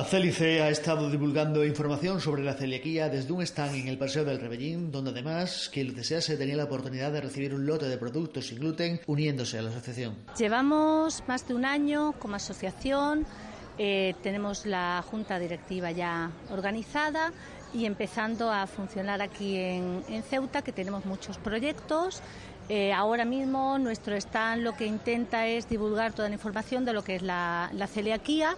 Acélice 0.00 0.62
ha 0.62 0.70
estado 0.70 1.10
divulgando 1.10 1.62
información 1.62 2.22
sobre 2.22 2.42
la 2.42 2.54
celiaquía 2.54 3.10
desde 3.10 3.34
un 3.34 3.42
stand 3.42 3.74
en 3.74 3.86
el 3.86 3.98
Paseo 3.98 4.24
del 4.24 4.40
Rebellín, 4.40 4.90
donde 4.90 5.10
además 5.10 5.68
quien 5.70 5.88
lo 5.88 5.92
desease 5.92 6.38
tenía 6.38 6.56
la 6.56 6.64
oportunidad 6.64 7.12
de 7.12 7.20
recibir 7.20 7.52
un 7.52 7.66
lote 7.66 7.86
de 7.86 7.98
productos 7.98 8.46
sin 8.46 8.60
gluten 8.60 8.98
uniéndose 9.06 9.58
a 9.58 9.62
la 9.62 9.68
asociación. 9.68 10.16
Llevamos 10.38 11.22
más 11.28 11.46
de 11.46 11.52
un 11.52 11.66
año 11.66 12.12
como 12.12 12.36
asociación, 12.36 13.26
eh, 13.76 14.14
tenemos 14.22 14.64
la 14.64 15.04
junta 15.06 15.38
directiva 15.38 15.90
ya 15.90 16.30
organizada 16.50 17.30
y 17.74 17.84
empezando 17.84 18.50
a 18.50 18.66
funcionar 18.66 19.20
aquí 19.20 19.58
en, 19.58 20.02
Ceuta, 20.30 20.62
que 20.62 20.72
tenemos 20.72 21.04
muchos 21.04 21.36
proyectos. 21.36 22.22
Eh, 22.70 22.92
ahora 22.94 23.26
mismo 23.26 23.78
nuestro 23.78 24.16
stand 24.16 24.62
lo 24.62 24.74
que 24.76 24.86
intenta 24.86 25.46
es 25.46 25.68
divulgar 25.68 26.14
toda 26.14 26.28
la 26.28 26.34
información 26.34 26.86
de 26.86 26.94
lo 26.94 27.02
que 27.02 27.16
es 27.16 27.22
la, 27.22 27.68
la 27.74 27.86
celiaquía 27.86 28.56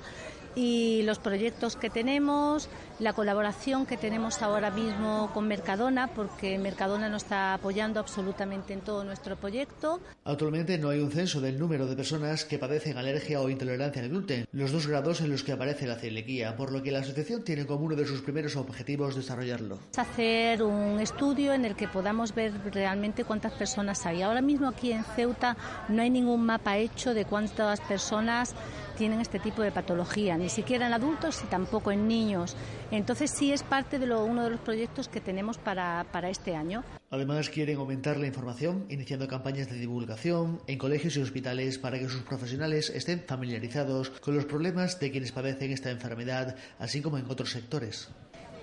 y 0.55 1.03
los 1.05 1.19
proyectos 1.19 1.77
que 1.77 1.91
tenemos, 1.91 2.69
la 2.99 3.12
colaboración 3.12 3.87
que 3.87 3.97
tenemos 3.97 4.43
ahora 4.43 4.71
mismo 4.71 5.31
con 5.33 5.49
Mercadona, 5.49 6.09
porque 6.09 6.59
Mercadona 6.59 7.09
nos 7.09 7.23
está 7.25 7.55
apoyando 7.55 8.01
absolutamente 8.01 8.73
en 8.73 8.81
todo 8.81 9.05
nuestro 9.05 9.37
proyecto. 9.37 10.01
Actualmente 10.25 10.79
no 10.79 10.91
hay 10.91 11.01
un 11.01 11.11
censo 11.11 11.41
del 11.41 11.59
número 11.59 11.87
de 11.87 11.97
personas 11.97 12.45
que 12.45 12.59
padecen 12.59 12.99
alergia 12.99 13.41
o 13.41 13.49
intolerancia 13.49 14.03
al 14.03 14.09
gluten, 14.09 14.47
los 14.53 14.73
dos 14.73 14.87
grados 14.87 15.21
en 15.21 15.31
los 15.31 15.43
que 15.43 15.53
aparece 15.53 15.87
la 15.87 15.97
celiaquía, 15.97 16.57
por 16.57 16.73
lo 16.73 16.83
que 16.83 16.93
la 16.93 17.01
asociación 17.01 17.43
tiene 17.45 17.67
como 17.67 17.87
uno 17.87 17.97
de 17.97 18.07
sus 18.07 18.23
primeros 18.23 18.57
objetivos 18.57 19.17
desarrollarlo. 19.17 19.79
Hacer 19.97 20.62
un 20.62 21.01
estudio 21.01 21.53
en 21.53 21.65
el 21.65 21.77
que 21.77 21.88
podamos 21.88 22.35
ver 22.35 22.53
realmente 22.73 23.25
cuántas 23.25 23.53
personas 23.53 24.05
hay. 24.07 24.23
Ahora 24.23 24.41
mismo 24.41 24.69
aquí 24.69 24.93
en 24.93 25.05
Ceuta 25.05 25.57
no 25.88 26.03
hay 26.03 26.11
ningún 26.11 26.45
mapa 26.45 26.77
hecho 26.77 27.15
de 27.15 27.25
cuántas 27.25 27.81
personas 27.81 28.55
tienen 28.97 29.21
este 29.21 29.38
tipo 29.38 29.62
de 29.62 29.73
patología, 29.73 30.37
ni 30.43 30.49
siquiera 30.49 30.89
en 30.89 30.93
adultos 30.93 31.41
y 31.45 31.47
tampoco 31.47 31.93
en 31.93 32.09
niños. 32.09 32.57
Entonces 32.91 33.31
sí 33.31 33.53
es 33.53 33.63
parte 33.63 34.01
de 34.01 34.07
lo, 34.07 34.25
uno 34.25 34.43
de 34.43 34.51
los 34.51 34.61
proyectos 34.61 35.09
que 35.09 35.21
tenemos 35.21 35.57
para, 35.57 36.05
para 36.11 36.29
este 36.31 36.57
año. 36.57 36.83
Además 37.11 37.49
quieren 37.49 37.79
aumentar 37.79 38.17
la 38.19 38.27
información 38.27 38.87
iniciando 38.91 39.29
campañas 39.29 39.71
de 39.71 39.77
divulgación 39.77 40.61
en 40.67 40.79
colegios 40.79 41.17
y 41.17 41.21
hospitales 41.21 41.79
para 41.79 41.99
que 41.99 42.09
sus 42.09 42.23
profesionales 42.23 42.91
estén 42.91 43.23
familiarizados 43.25 44.11
con 44.11 44.35
los 44.35 44.45
problemas 44.45 44.99
de 44.99 45.13
quienes 45.13 45.31
padecen 45.31 45.71
esta 45.71 45.91
enfermedad, 45.91 46.57
así 46.81 47.01
como 47.01 47.19
en 47.19 47.31
otros 47.31 47.51
sectores. 47.51 48.09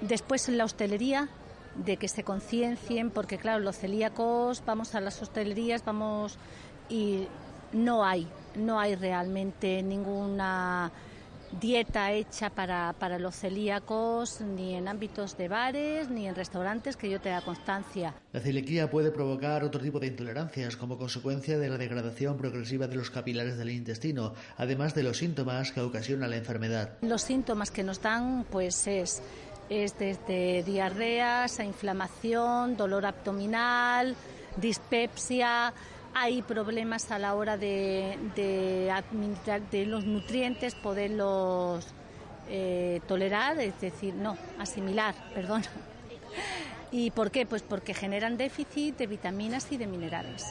Después 0.01 0.49
en 0.49 0.57
la 0.57 0.65
hostelería 0.65 1.29
de 1.75 1.95
que 1.95 2.09
se 2.09 2.23
conciencien, 2.23 3.09
porque 3.09 3.37
claro, 3.37 3.59
los 3.59 3.77
celíacos 3.77 4.63
vamos 4.65 4.95
a 4.95 4.99
las 4.99 5.21
hostelerías, 5.21 5.85
vamos 5.85 6.37
y 6.89 7.27
no 7.71 8.03
hay, 8.03 8.27
no 8.55 8.79
hay 8.79 8.95
realmente 8.95 9.81
ninguna 9.81 10.91
dieta 11.59 12.11
hecha 12.11 12.49
para, 12.49 12.93
para, 12.99 13.19
los 13.19 13.35
celíacos 13.35 14.41
ni 14.41 14.75
en 14.75 14.87
ámbitos 14.87 15.37
de 15.37 15.47
bares 15.47 16.09
ni 16.09 16.27
en 16.27 16.35
restaurantes 16.35 16.95
que 16.95 17.09
yo 17.09 17.19
tenga 17.19 17.41
constancia. 17.41 18.13
La 18.31 18.39
celiaquía 18.39 18.89
puede 18.89 19.11
provocar 19.11 19.63
otro 19.63 19.81
tipo 19.81 19.99
de 19.99 20.07
intolerancias 20.07 20.75
como 20.75 20.97
consecuencia 20.97 21.57
de 21.57 21.69
la 21.69 21.77
degradación 21.77 22.37
progresiva 22.37 22.87
de 22.87 22.95
los 22.95 23.09
capilares 23.09 23.57
del 23.57 23.71
intestino, 23.71 24.33
además 24.57 24.93
de 24.95 25.03
los 25.03 25.17
síntomas 25.17 25.71
que 25.71 25.81
ocasiona 25.81 26.27
la 26.27 26.37
enfermedad. 26.37 26.97
Los 27.01 27.23
síntomas 27.23 27.71
que 27.71 27.83
nos 27.83 28.01
dan 28.01 28.45
pues 28.49 28.87
es, 28.87 29.21
es 29.69 29.97
desde 29.97 30.63
diarreas 30.63 31.59
a 31.59 31.63
inflamación, 31.63 32.77
dolor 32.77 33.05
abdominal, 33.05 34.15
dispepsia, 34.57 35.73
hay 36.13 36.41
problemas 36.41 37.11
a 37.11 37.19
la 37.19 37.35
hora 37.35 37.57
de, 37.57 38.89
administrar 38.93 39.61
de 39.69 39.85
los 39.85 40.05
nutrientes, 40.05 40.75
poderlos 40.75 41.87
eh, 42.49 43.01
tolerar, 43.07 43.59
es 43.59 43.79
decir, 43.79 44.13
no, 44.15 44.37
asimilar, 44.57 45.15
perdón. 45.33 45.63
¿Y 46.91 47.11
por 47.11 47.29
qué? 47.29 47.45
Pues 47.45 47.61
porque 47.61 47.93
generan 47.93 48.37
déficit 48.37 48.97
de 48.97 49.07
vitaminas 49.07 49.71
y 49.71 49.77
de 49.77 49.85
minerales. 49.85 50.45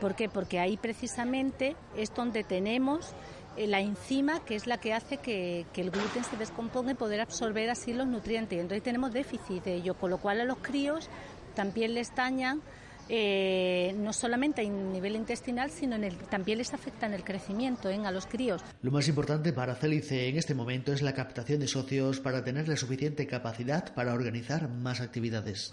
¿Por 0.00 0.14
qué? 0.14 0.28
Porque 0.28 0.58
ahí 0.58 0.76
precisamente 0.76 1.76
es 1.96 2.12
donde 2.14 2.44
tenemos 2.44 3.14
eh, 3.56 3.66
la 3.66 3.80
enzima 3.80 4.40
que 4.44 4.54
es 4.54 4.66
la 4.68 4.78
que 4.78 4.94
hace 4.94 5.16
que, 5.16 5.66
el 5.74 5.90
gluten 5.90 6.22
se 6.22 6.36
descomponga 6.36 6.92
y 6.92 6.94
poder 6.94 7.20
absorber 7.20 7.70
así 7.70 7.92
los 7.92 8.06
nutrientes. 8.06 8.58
Entonces 8.60 8.82
tenemos 8.82 9.12
déficit 9.12 9.64
de 9.64 9.74
ello, 9.74 9.94
con 9.94 10.10
lo 10.10 10.18
cual 10.18 10.40
a 10.40 10.44
los 10.44 10.58
críos 10.58 11.08
también 11.54 11.94
les 11.94 12.14
dañan 12.14 12.60
eh, 13.08 13.94
no 13.98 14.12
solamente 14.12 14.62
a 14.62 14.64
nivel 14.64 15.16
intestinal, 15.16 15.70
sino 15.70 15.96
en 15.96 16.04
el, 16.04 16.16
también 16.16 16.58
les 16.58 16.74
afecta 16.74 17.06
en 17.06 17.14
el 17.14 17.24
crecimiento 17.24 17.88
a 17.88 18.10
los 18.10 18.26
críos. 18.26 18.62
Lo 18.82 18.90
más 18.90 19.08
importante 19.08 19.52
para 19.52 19.74
Célice 19.74 20.28
en 20.28 20.36
este 20.36 20.54
momento 20.54 20.92
es 20.92 21.02
la 21.02 21.14
captación 21.14 21.60
de 21.60 21.68
socios 21.68 22.20
para 22.20 22.44
tener 22.44 22.68
la 22.68 22.76
suficiente 22.76 23.26
capacidad 23.26 23.94
para 23.94 24.14
organizar 24.14 24.68
más 24.68 25.00
actividades. 25.00 25.72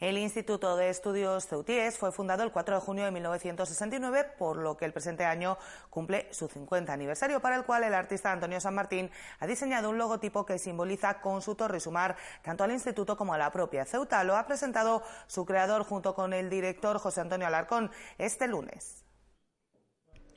El 0.00 0.16
Instituto 0.16 0.76
de 0.76 0.90
Estudios 0.90 1.48
Ceutíes 1.48 1.98
fue 1.98 2.12
fundado 2.12 2.44
el 2.44 2.52
4 2.52 2.76
de 2.76 2.80
junio 2.80 3.04
de 3.04 3.10
1969, 3.10 4.26
por 4.38 4.56
lo 4.56 4.76
que 4.76 4.84
el 4.84 4.92
presente 4.92 5.24
año 5.24 5.58
cumple 5.90 6.32
su 6.32 6.46
50 6.46 6.92
aniversario, 6.92 7.40
para 7.40 7.56
el 7.56 7.64
cual 7.64 7.82
el 7.82 7.92
artista 7.92 8.30
Antonio 8.30 8.60
San 8.60 8.76
Martín 8.76 9.10
ha 9.40 9.46
diseñado 9.48 9.90
un 9.90 9.98
logotipo 9.98 10.46
que 10.46 10.60
simboliza 10.60 11.20
con 11.20 11.42
su 11.42 11.56
torre 11.56 11.78
y 11.78 11.80
su 11.80 11.90
mar 11.90 12.14
tanto 12.42 12.62
al 12.62 12.70
instituto 12.70 13.16
como 13.16 13.34
a 13.34 13.38
la 13.38 13.50
propia 13.50 13.84
Ceuta. 13.84 14.22
Lo 14.22 14.36
ha 14.36 14.46
presentado 14.46 15.02
su 15.26 15.44
creador 15.44 15.82
junto 15.82 16.14
con 16.14 16.32
el 16.32 16.48
director 16.48 17.00
José 17.00 17.22
Antonio 17.22 17.48
Alarcón 17.48 17.90
este 18.18 18.46
lunes. 18.46 19.07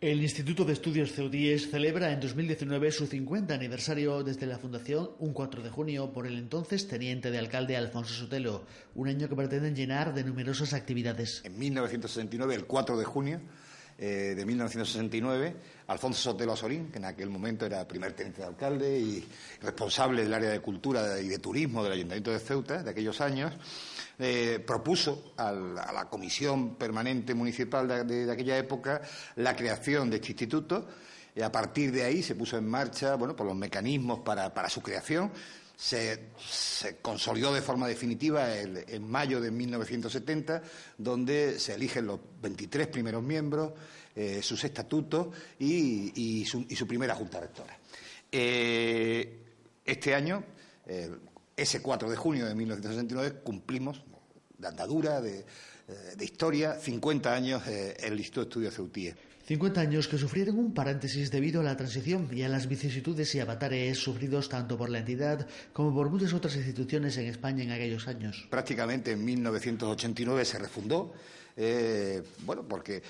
El 0.02 0.24
Instituto 0.24 0.66
de 0.66 0.74
Estudios 0.74 1.12
Ceudíes 1.12 1.70
celebra 1.70 2.12
en 2.12 2.20
2019 2.20 2.92
su 2.92 3.06
50 3.06 3.54
aniversario 3.54 4.24
desde 4.24 4.48
la 4.48 4.58
fundación 4.58 5.12
un 5.20 5.32
4 5.32 5.62
de 5.62 5.70
junio 5.70 6.12
por 6.12 6.26
el 6.26 6.40
entonces 6.40 6.88
teniente 6.88 7.30
de 7.30 7.38
alcalde 7.38 7.78
Alfonso 7.78 8.16
Sotelo, 8.16 8.66
un 8.96 9.10
año 9.10 9.30
que 9.30 9.36
pretenden 9.36 9.76
llenar 9.76 10.16
de 10.16 10.24
numerosas 10.24 10.74
actividades. 10.74 11.44
En 11.46 11.60
1969, 11.60 12.56
el 12.56 12.66
4 12.66 12.98
de 12.98 13.06
junio 13.06 13.42
eh, 14.04 14.34
de 14.36 14.46
1969, 14.48 15.56
Alfonso 15.86 16.20
Sotelo 16.20 16.54
Azorín, 16.54 16.92
que 16.92 16.98
en 16.98 17.06
aquel 17.06 17.30
momento 17.30 17.68
era 17.68 17.88
primer 17.88 18.14
teniente 18.14 18.42
de 18.42 18.48
alcalde 18.48 19.00
y 19.00 19.24
responsable 19.62 20.24
del 20.24 20.34
área 20.34 20.50
de 20.50 20.60
cultura 20.60 21.20
y 21.20 21.28
de 21.28 21.38
turismo 21.38 21.84
del 21.84 21.94
Ayuntamiento 21.94 22.32
de 22.32 22.40
Ceuta 22.40 22.82
de 22.82 22.90
aquellos 22.90 23.22
años, 23.22 23.54
eh, 24.18 24.60
propuso 24.66 25.34
a 25.38 25.52
la, 25.52 26.10
Comisión 26.10 26.78
Permanente 26.78 27.36
Municipal 27.36 28.08
de, 28.08 28.32
aquella 28.32 28.58
época 28.58 29.04
la 29.36 29.56
creación 29.56 30.10
de 30.10 30.16
este 30.16 30.30
instituto. 30.30 30.88
Y 31.36 31.44
a 31.44 31.52
partir 31.52 31.92
de 31.92 32.04
ahí 32.04 32.24
se 32.24 32.34
puso 32.34 32.58
en 32.58 32.68
marcha, 32.68 33.14
bueno, 33.14 33.36
por 33.36 33.46
los 33.46 33.56
mecanismos 33.56 34.22
para, 34.22 34.68
su 34.68 34.82
creación. 34.82 35.32
Se, 35.82 36.30
consolidó 37.02 37.54
de 37.54 37.62
forma 37.62 37.88
definitiva 37.88 38.56
en 38.56 39.10
mayo 39.10 39.41
de 39.41 39.50
1970, 39.50 40.62
donde 40.98 41.60
se 41.60 41.74
eligen 41.74 42.06
los 42.06 42.20
23 42.41 42.88
primeros 42.88 43.24
miembros, 43.24 43.74
eh, 44.15 44.41
sus 44.44 44.63
estatutos 44.63 45.30
y, 45.58 46.46
su, 46.46 46.88
primera 46.88 47.15
junta 47.15 47.39
rectora. 47.39 47.78
Eh, 48.32 49.39
este 49.84 50.13
año, 50.13 50.44
ese 51.58 51.82
4 51.82 52.10
de 52.10 52.15
junio 52.15 52.46
de 52.46 52.54
1969, 52.54 53.41
cumplimos 53.44 54.04
de 54.62 54.67
andadura, 54.67 55.20
de, 55.20 55.46
eh, 55.88 56.15
historia, 56.24 56.80
50 56.80 57.34
años 57.34 57.67
eh, 57.67 57.98
el 58.00 58.17
Instituto 58.17 58.41
de 58.41 58.50
Estudios 58.50 58.76
Ceutíes. 58.76 59.15
50 59.45 59.82
años 59.82 60.08
que 60.08 60.17
sufrieron 60.17 60.58
un 60.58 60.73
paréntesis 60.73 61.32
debido 61.32 61.62
a 61.62 61.63
la 61.63 61.77
transición 61.77 62.30
y 62.32 62.43
a 62.43 62.49
las 62.49 62.67
vicisitudes 62.67 63.34
y 63.36 63.39
avatares 63.39 63.97
sufridos 63.97 64.49
tanto 64.49 64.77
por 64.77 64.89
la 64.89 64.99
entidad 64.99 65.47
como 65.73 65.93
por 65.93 66.10
muchas 66.10 66.34
otras 66.34 66.56
instituciones 66.56 67.17
en 67.17 67.27
España 67.27 67.63
en 67.63 67.71
aquellos 67.71 68.08
años. 68.08 68.47
Prácticamente 68.49 69.12
en 69.12 69.25
1989 69.25 70.45
se 70.45 70.60
refundó 70.60 71.13
eh, 71.56 72.23
bueno, 72.45 72.63
porque, 72.63 73.01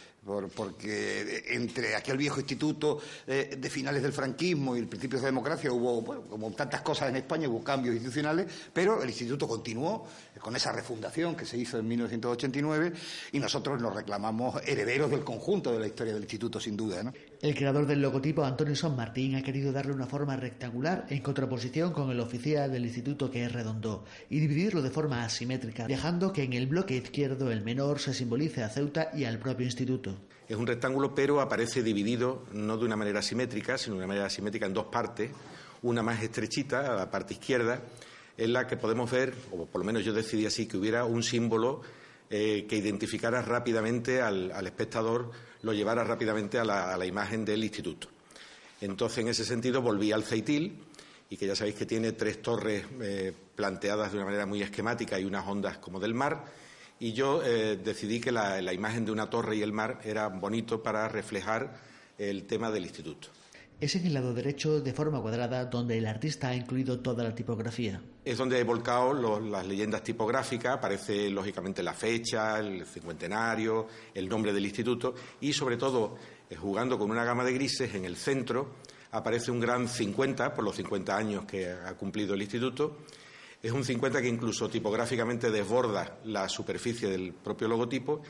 entre 1.50 1.96
aquel 1.96 2.18
viejo 2.18 2.40
instituto 2.40 3.00
eh, 3.28 3.56
de 3.58 3.70
finales 3.70 4.02
del 4.02 4.14
franquismo 4.14 4.76
y 4.76 4.80
el 4.80 4.88
principio 4.88 5.20
de 5.20 5.26
democracia 5.26 5.72
hubo, 5.72 6.02
bueno, 6.02 6.24
como 6.24 6.52
tantas 6.52 6.82
cosas 6.82 7.10
en 7.10 7.18
España, 7.18 7.48
hubo 7.48 7.64
cambios 7.64 7.96
institucionales, 7.96 8.48
pero 8.74 9.02
el 9.02 9.10
instituto 9.10 9.48
continuó 9.48 10.08
con 10.42 10.56
esa 10.56 10.72
refundación 10.72 11.36
que 11.36 11.46
se 11.46 11.58
hizo 11.58 11.78
en 11.78 11.88
1989 11.88 12.94
y 13.32 13.40
nosotros 13.40 13.82
nos 13.82 13.96
reclamamos 13.96 14.62
herederos 14.66 15.10
del 15.12 15.24
conjunto 15.24 15.72
de 15.72 15.80
la 15.80 15.88
historia 15.88 16.14
del 16.14 16.24
instituto, 16.24 16.60
sin 16.60 16.76
duda. 16.76 17.04
¿no? 17.04 17.14
El 17.42 17.56
creador 17.56 17.86
del 17.86 18.02
logotipo, 18.02 18.44
Antonio 18.44 18.76
San 18.76 18.96
Martín, 18.96 19.36
ha 19.36 19.44
querido 19.44 19.72
darle 19.72 19.94
una 19.94 20.08
forma 20.08 20.36
rectangular 20.36 21.06
en 21.10 21.22
contraposición 21.22 21.94
con 21.94 22.10
el 22.10 22.20
oficial 22.20 22.72
del 22.72 22.86
instituto 22.86 23.30
que 23.30 23.46
es 23.46 23.52
redondo 23.52 24.04
y 24.30 24.40
dividirlo 24.40 24.82
de 24.82 24.90
forma 24.90 25.24
asimétrica, 25.24 25.88
dejando 25.88 26.34
que 26.34 26.44
en 26.44 26.54
el 26.54 26.68
bloque 26.68 26.96
izquierdo 26.96 27.52
el 27.52 27.62
menor 27.62 28.00
se 28.00 28.14
simbolice 28.14 28.64
a 28.64 28.70
Ceuta 28.70 29.12
y 29.14 29.26
al 29.26 29.40
propio 29.40 29.66
instituto. 29.66 30.18
Es 30.48 30.58
un 30.58 30.68
rectángulo, 30.68 31.16
pero 31.16 31.40
aparece 31.40 31.82
dividido 31.82 32.44
no 32.52 32.78
de 32.78 32.86
una 32.86 32.98
manera 32.98 33.22
simétrica, 33.22 33.78
sino 33.78 33.96
de 33.96 34.00
una 34.00 34.08
manera 34.08 34.30
simétrica 34.30 34.66
en 34.66 34.74
dos 34.74 34.88
partes, 34.88 35.32
una 35.84 36.04
más 36.04 36.22
estrechita, 36.22 36.92
a 36.92 36.96
la 36.96 37.10
parte 37.10 37.36
izquierda, 37.36 37.82
en 38.38 38.54
la 38.54 38.68
que 38.68 38.78
podemos 38.78 39.10
ver, 39.10 39.34
o 39.52 39.66
por 39.66 39.82
lo 39.82 39.86
menos 39.86 40.04
yo 40.04 40.14
decidí 40.14 40.46
así, 40.46 40.66
que 40.66 40.78
hubiera 40.78 41.06
un 41.06 41.24
símbolo 41.24 41.82
eh, 42.30 42.66
que 42.68 42.78
identificara 42.78 43.42
rápidamente 43.42 44.22
al, 44.22 44.66
espectador, 44.66 45.32
lo 45.62 45.74
llevara 45.74 46.04
rápidamente 46.04 46.58
a 46.58 46.64
la, 46.64 47.06
imagen 47.06 47.46
del 47.46 47.64
instituto. 47.64 48.08
Entonces, 48.80 49.20
en 49.20 49.28
ese 49.28 49.46
sentido, 49.46 49.82
volví 49.82 50.12
al 50.12 50.24
Ceitil, 50.24 50.80
y 51.30 51.38
que 51.38 51.48
ya 51.48 51.56
sabéis 51.56 51.76
que 51.76 51.86
tiene 51.86 52.14
tres 52.14 52.42
torres 52.42 52.86
eh, 53.02 53.34
planteadas 53.56 54.12
de 54.12 54.18
una 54.18 54.26
manera 54.26 54.46
muy 54.46 54.62
esquemática 54.62 55.20
y 55.20 55.26
unas 55.26 55.48
ondas 55.48 55.78
como 55.78 56.00
del 56.00 56.14
mar, 56.14 56.46
y 57.00 57.14
yo 57.14 57.42
eh, 57.44 57.80
decidí 57.84 58.20
que 58.20 58.32
la 58.32 58.74
imagen 58.74 59.06
de 59.06 59.12
una 59.12 59.30
torre 59.30 59.56
y 59.56 59.62
el 59.62 59.74
mar 59.74 60.00
era 60.04 60.28
bonito 60.28 60.84
para 60.84 61.08
reflejar 61.08 61.80
el 62.18 62.46
tema 62.46 62.70
del 62.70 62.84
instituto 62.84 63.30
es 63.82 63.96
en 63.96 64.06
el 64.06 64.14
lado 64.14 64.32
derecho 64.32 64.80
de 64.80 64.94
forma 64.94 65.20
cuadrada 65.20 65.66
donde 65.66 65.98
el 65.98 66.06
artista 66.06 66.50
ha 66.50 66.56
incluido 66.56 67.00
toda 67.00 67.24
la 67.24 67.34
tipografía. 67.34 68.00
Es 68.24 68.38
donde 68.38 68.60
he 68.60 68.64
volcado 68.64 69.40
las 69.40 69.66
leyendas 69.66 70.04
tipográficas, 70.04 70.76
aparece 70.76 71.32
lógicamente 71.32 71.82
la 71.82 71.94
fecha, 71.94 72.60
el 72.60 72.86
cincuentenario, 72.86 73.88
el 74.14 74.30
nombre 74.30 74.54
del 74.54 74.64
instituto 74.66 75.16
y 75.42 75.52
sobre 75.52 75.78
todo, 75.78 76.16
eh, 76.48 76.56
jugando 76.56 77.00
con 77.00 77.10
una 77.10 77.24
gama 77.24 77.44
de 77.44 77.54
grises, 77.54 77.96
en 77.96 78.06
el 78.06 78.18
centro 78.18 78.76
aparece 79.14 79.50
un 79.50 79.60
gran 79.60 79.88
50 79.88 80.54
por 80.54 80.64
los 80.64 80.76
50 80.76 81.18
años 81.18 81.46
que 81.46 81.72
ha 81.72 81.96
cumplido 81.96 82.36
el 82.36 82.42
instituto. 82.44 83.00
Es 83.64 83.72
un 83.72 83.84
50 83.84 84.22
que 84.22 84.28
incluso 84.28 84.70
tipográficamente 84.70 85.50
desborda 85.50 86.20
la 86.26 86.48
superficie 86.48 87.10
del 87.10 87.34
propio 87.34 87.68
logotipo 87.68 88.22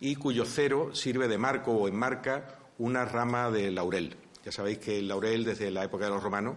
y 0.00 0.16
cuyo 0.16 0.46
cero 0.46 0.94
sirve 0.94 1.28
de 1.28 1.36
marco 1.36 1.72
o 1.72 1.88
enmarca 1.88 2.58
una 2.78 3.04
rama 3.04 3.50
de 3.50 3.70
laurel. 3.70 4.23
Ya 4.44 4.52
sabéis 4.52 4.78
que 4.78 4.98
el 4.98 5.08
laurel 5.08 5.44
desde 5.44 5.70
la 5.70 5.84
época 5.84 6.04
de 6.04 6.10
los 6.10 6.22
romanos, 6.22 6.56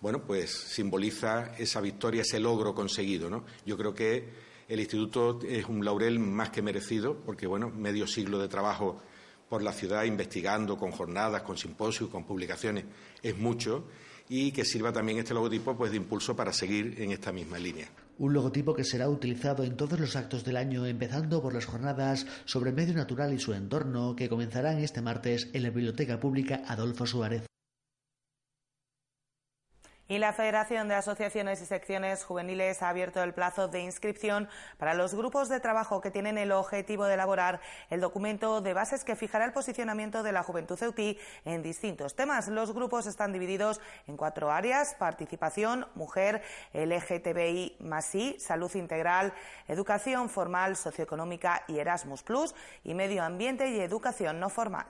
bueno, 0.00 0.22
pues 0.22 0.50
simboliza 0.50 1.54
esa 1.58 1.80
victoria, 1.80 2.22
ese 2.22 2.40
logro 2.40 2.74
conseguido, 2.74 3.28
¿no? 3.28 3.44
Yo 3.66 3.76
creo 3.76 3.94
que 3.94 4.50
el 4.68 4.80
instituto 4.80 5.40
es 5.46 5.66
un 5.66 5.84
laurel 5.84 6.18
más 6.18 6.50
que 6.50 6.62
merecido, 6.62 7.16
porque 7.26 7.46
bueno, 7.46 7.70
medio 7.70 8.06
siglo 8.06 8.38
de 8.38 8.48
trabajo 8.48 9.02
por 9.48 9.62
la 9.62 9.72
ciudad 9.72 10.04
investigando 10.04 10.78
con 10.78 10.92
jornadas, 10.92 11.42
con 11.42 11.58
simposios, 11.58 12.08
con 12.08 12.24
publicaciones, 12.24 12.84
es 13.22 13.36
mucho 13.36 13.84
y 14.28 14.52
que 14.52 14.64
sirva 14.64 14.92
también 14.92 15.18
este 15.18 15.34
logotipo 15.34 15.76
pues 15.76 15.90
de 15.90 15.96
impulso 15.96 16.36
para 16.36 16.52
seguir 16.52 16.94
en 16.98 17.10
esta 17.10 17.32
misma 17.32 17.58
línea. 17.58 17.88
Un 18.20 18.34
logotipo 18.34 18.74
que 18.74 18.84
será 18.84 19.08
utilizado 19.08 19.64
en 19.64 19.78
todos 19.78 19.98
los 19.98 20.14
actos 20.14 20.44
del 20.44 20.58
año, 20.58 20.84
empezando 20.84 21.40
por 21.40 21.54
las 21.54 21.64
jornadas 21.64 22.26
sobre 22.44 22.70
medio 22.70 22.92
natural 22.92 23.32
y 23.32 23.38
su 23.38 23.54
entorno, 23.54 24.14
que 24.14 24.28
comenzarán 24.28 24.76
este 24.76 25.00
martes 25.00 25.48
en 25.54 25.62
la 25.62 25.70
Biblioteca 25.70 26.20
Pública 26.20 26.60
Adolfo 26.66 27.06
Suárez. 27.06 27.49
Y 30.10 30.18
la 30.18 30.32
Federación 30.32 30.88
de 30.88 30.96
Asociaciones 30.96 31.62
y 31.62 31.66
Secciones 31.66 32.24
Juveniles 32.24 32.82
ha 32.82 32.88
abierto 32.88 33.22
el 33.22 33.32
plazo 33.32 33.68
de 33.68 33.82
inscripción 33.82 34.48
para 34.76 34.92
los 34.92 35.14
grupos 35.14 35.48
de 35.48 35.60
trabajo 35.60 36.00
que 36.00 36.10
tienen 36.10 36.36
el 36.36 36.50
objetivo 36.50 37.04
de 37.04 37.14
elaborar 37.14 37.60
el 37.90 38.00
documento 38.00 38.60
de 38.60 38.74
bases 38.74 39.04
que 39.04 39.14
fijará 39.14 39.44
el 39.44 39.52
posicionamiento 39.52 40.24
de 40.24 40.32
la 40.32 40.42
juventud 40.42 40.76
ceutí 40.76 41.16
en 41.44 41.62
distintos 41.62 42.16
temas. 42.16 42.48
Los 42.48 42.74
grupos 42.74 43.06
están 43.06 43.32
divididos 43.32 43.80
en 44.08 44.16
cuatro 44.16 44.50
áreas, 44.50 44.96
participación, 44.98 45.86
mujer, 45.94 46.42
LGTBI 46.74 47.76
más 47.78 48.12
I, 48.12 48.34
salud 48.40 48.74
integral, 48.74 49.32
educación 49.68 50.28
formal, 50.28 50.74
socioeconómica 50.74 51.62
y 51.68 51.78
Erasmus 51.78 52.24
Plus, 52.24 52.52
y 52.82 52.94
medio 52.94 53.22
ambiente 53.22 53.68
y 53.68 53.78
educación 53.78 54.40
no 54.40 54.48
formal. 54.48 54.86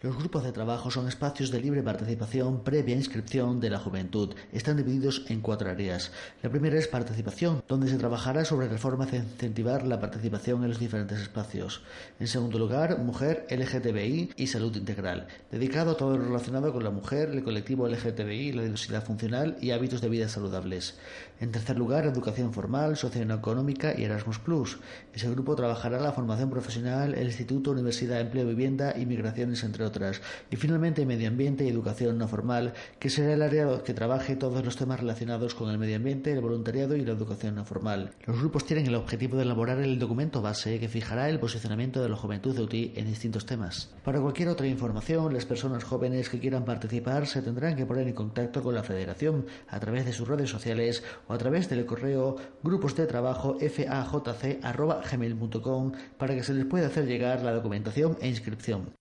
Los 0.00 0.16
grupos 0.16 0.44
de 0.44 0.52
trabajo 0.52 0.92
son 0.92 1.08
espacios 1.08 1.50
de 1.50 1.60
libre 1.60 1.82
participación 1.82 2.62
previa 2.62 2.94
inscripción 2.94 3.58
de 3.58 3.68
la 3.68 3.80
juventud. 3.80 4.32
Están 4.52 4.76
divididos 4.76 5.24
en 5.28 5.40
cuatro 5.40 5.68
áreas. 5.70 6.12
La 6.40 6.50
primera 6.50 6.78
es 6.78 6.86
participación, 6.86 7.64
donde 7.66 7.88
se 7.88 7.98
trabajará 7.98 8.44
sobre 8.44 8.70
la 8.70 8.78
forma 8.78 9.06
de 9.06 9.16
incentivar 9.16 9.84
la 9.84 9.98
participación 9.98 10.62
en 10.62 10.68
los 10.68 10.78
diferentes 10.78 11.18
espacios. 11.18 11.82
En 12.20 12.28
segundo 12.28 12.60
lugar, 12.60 12.96
mujer, 13.00 13.48
LGTBI 13.50 14.34
y 14.36 14.46
salud 14.46 14.76
integral, 14.76 15.26
dedicado 15.50 15.90
a 15.90 15.96
todo 15.96 16.16
lo 16.16 16.26
relacionado 16.26 16.72
con 16.72 16.84
la 16.84 16.90
mujer, 16.90 17.30
el 17.30 17.42
colectivo 17.42 17.88
LGTBI, 17.88 18.52
la 18.52 18.62
diversidad 18.62 19.04
funcional 19.04 19.56
y 19.60 19.72
hábitos 19.72 20.00
de 20.00 20.10
vida 20.10 20.28
saludables. 20.28 20.96
En 21.40 21.52
tercer 21.52 21.78
lugar, 21.78 22.04
educación 22.04 22.52
formal, 22.52 22.96
socioeconómica 22.96 23.94
y 23.96 24.02
Erasmus 24.02 24.40
Plus. 24.40 24.78
Ese 25.14 25.30
grupo 25.30 25.54
trabajará 25.54 26.00
la 26.00 26.10
formación 26.10 26.50
profesional, 26.50 27.14
el 27.14 27.28
Instituto, 27.28 27.70
Universidad, 27.70 28.20
Empleo, 28.20 28.46
Vivienda 28.46 28.94
y 28.98 29.06
Migraciones, 29.06 29.62
entre 29.62 29.84
otras. 29.84 30.20
Y 30.50 30.56
finalmente 30.56 31.06
medio 31.06 31.28
ambiente 31.28 31.64
y 31.64 31.68
educación 31.68 32.18
no 32.18 32.26
formal, 32.26 32.74
que 32.98 33.08
será 33.08 33.34
el 33.34 33.42
área 33.42 33.84
que 33.84 33.94
trabaje 33.94 34.34
todos 34.34 34.64
los 34.64 34.76
temas 34.76 34.98
relacionados 34.98 35.54
con 35.54 35.70
el 35.70 35.78
medio 35.78 35.96
ambiente, 35.96 36.32
el 36.32 36.40
voluntariado 36.40 36.96
y 36.96 37.04
la 37.04 37.12
educación 37.12 37.54
no 37.54 37.64
formal. 37.64 38.10
Los 38.26 38.40
grupos 38.40 38.64
tienen 38.64 38.86
el 38.86 38.96
objetivo 38.96 39.36
de 39.36 39.44
elaborar 39.44 39.78
el 39.78 39.98
documento 40.00 40.42
base 40.42 40.80
que 40.80 40.88
fijará 40.88 41.28
el 41.28 41.38
posicionamiento 41.38 42.02
de 42.02 42.08
la 42.08 42.16
juventud 42.16 42.56
de 42.56 42.62
UTI 42.62 42.94
en 42.96 43.06
distintos 43.06 43.46
temas. 43.46 43.94
Para 44.02 44.20
cualquier 44.20 44.48
otra 44.48 44.66
información, 44.66 45.32
las 45.32 45.46
personas 45.46 45.84
jóvenes 45.84 46.28
que 46.28 46.40
quieran 46.40 46.64
participar 46.64 47.28
se 47.28 47.42
tendrán 47.42 47.76
que 47.76 47.86
poner 47.86 48.08
en 48.08 48.14
contacto 48.14 48.60
con 48.60 48.74
la 48.74 48.82
Federación 48.82 49.46
a 49.68 49.78
través 49.78 50.04
de 50.04 50.12
sus 50.12 50.26
redes 50.26 50.50
sociales 50.50 51.04
o 51.28 51.32
a 51.32 51.38
través 51.38 51.68
del 51.68 51.86
correo 51.86 52.34
grupos 52.62 52.96
de 52.96 53.06
trabajo 53.06 53.56
fajc.gmail.com 53.60 55.92
para 56.16 56.34
que 56.34 56.42
se 56.42 56.54
les 56.54 56.64
pueda 56.64 56.88
hacer 56.88 57.06
llegar 57.06 57.42
la 57.42 57.52
documentación 57.52 58.18
e 58.20 58.26
inscripción. 58.28 58.98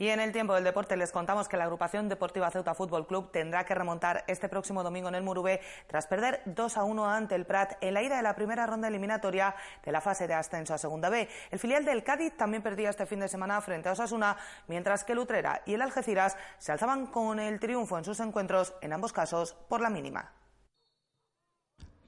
Y 0.00 0.08
en 0.08 0.18
el 0.18 0.32
tiempo 0.32 0.54
del 0.54 0.64
deporte 0.64 0.96
les 0.96 1.12
contamos 1.12 1.46
que 1.46 1.58
la 1.58 1.64
agrupación 1.64 2.08
deportiva 2.08 2.50
Ceuta 2.50 2.74
Fútbol 2.74 3.06
Club 3.06 3.30
tendrá 3.30 3.66
que 3.66 3.74
remontar 3.74 4.24
este 4.28 4.48
próximo 4.48 4.82
domingo 4.82 5.10
en 5.10 5.14
el 5.14 5.22
Murube 5.22 5.60
tras 5.86 6.06
perder 6.06 6.40
2 6.46 6.78
a 6.78 6.84
1 6.84 7.06
ante 7.06 7.34
el 7.34 7.44
Prat 7.44 7.74
en 7.82 7.92
la 7.92 8.02
ida 8.02 8.16
de 8.16 8.22
la 8.22 8.34
primera 8.34 8.66
ronda 8.66 8.88
eliminatoria 8.88 9.54
de 9.84 9.92
la 9.92 10.00
fase 10.00 10.26
de 10.26 10.32
ascenso 10.32 10.72
a 10.72 10.78
Segunda 10.78 11.10
B. 11.10 11.28
El 11.50 11.58
filial 11.58 11.84
del 11.84 12.02
Cádiz 12.02 12.34
también 12.34 12.62
perdía 12.62 12.88
este 12.88 13.04
fin 13.04 13.20
de 13.20 13.28
semana 13.28 13.60
frente 13.60 13.90
a 13.90 13.92
Osasuna, 13.92 14.38
mientras 14.68 15.04
que 15.04 15.12
el 15.12 15.18
Utrera 15.18 15.60
y 15.66 15.74
el 15.74 15.82
Algeciras 15.82 16.34
se 16.56 16.72
alzaban 16.72 17.08
con 17.08 17.38
el 17.38 17.60
triunfo 17.60 17.98
en 17.98 18.04
sus 18.04 18.20
encuentros, 18.20 18.72
en 18.80 18.94
ambos 18.94 19.12
casos 19.12 19.52
por 19.68 19.82
la 19.82 19.90
mínima. 19.90 20.32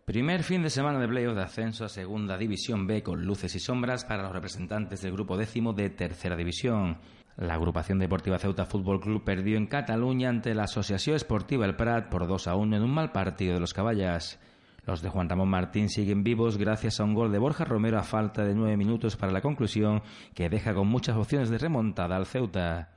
Primer 0.07 0.45
fin 0.45 0.63
de 0.63 0.71
semana 0.71 0.99
de 0.99 1.09
playoff 1.09 1.37
de 1.37 1.43
ascenso 1.43 1.85
a 1.85 1.91
Segunda 1.91 2.39
División 2.39 2.87
B 2.87 3.03
con 3.03 3.27
luces 3.27 3.55
y 3.55 3.61
sombras 3.61 4.07
para 4.07 4.23
los 4.23 4.33
representantes 4.33 5.03
del 5.03 5.13
grupo 5.13 5.37
décimo 5.37 5.75
de 5.75 5.91
Tercera 5.91 6.37
División. 6.37 6.99
La 7.37 7.55
agrupación 7.55 7.99
deportiva 7.99 8.39
Ceuta 8.39 8.67
Fútbol 8.67 9.01
Club 9.01 9.25
perdió 9.25 9.57
en 9.57 9.67
Cataluña 9.67 10.29
ante 10.29 10.55
la 10.55 10.65
Asociación 10.65 11.17
Esportiva 11.17 11.65
El 11.65 11.77
Prat 11.77 12.09
por 12.09 12.27
2 12.27 12.47
a 12.47 12.57
1 12.57 12.77
en 12.77 12.83
un 12.83 12.93
mal 12.93 13.11
partido 13.11 13.55
de 13.55 13.61
los 13.61 13.73
caballas. 13.73 14.39
Los 14.85 15.01
de 15.01 15.09
Juan 15.09 15.29
Ramón 15.29 15.49
Martín 15.49 15.89
siguen 15.89 16.25
vivos 16.25 16.59
gracias 16.59 17.01
a 17.01 17.05
un 17.05 17.15
gol 17.15 17.33
de 17.33 17.39
Borja 17.39 17.65
Romero 17.65 17.99
a 17.99 18.03
falta 18.03 18.45
de 18.45 18.55
nueve 18.55 18.77
minutos 18.77 19.17
para 19.17 19.33
la 19.33 19.41
conclusión 19.41 20.03
que 20.35 20.49
deja 20.49 20.75
con 20.75 20.89
muchas 20.89 21.17
opciones 21.17 21.51
de 21.51 21.59
remontada 21.59 22.17
al 22.17 22.27
Ceuta. 22.27 22.91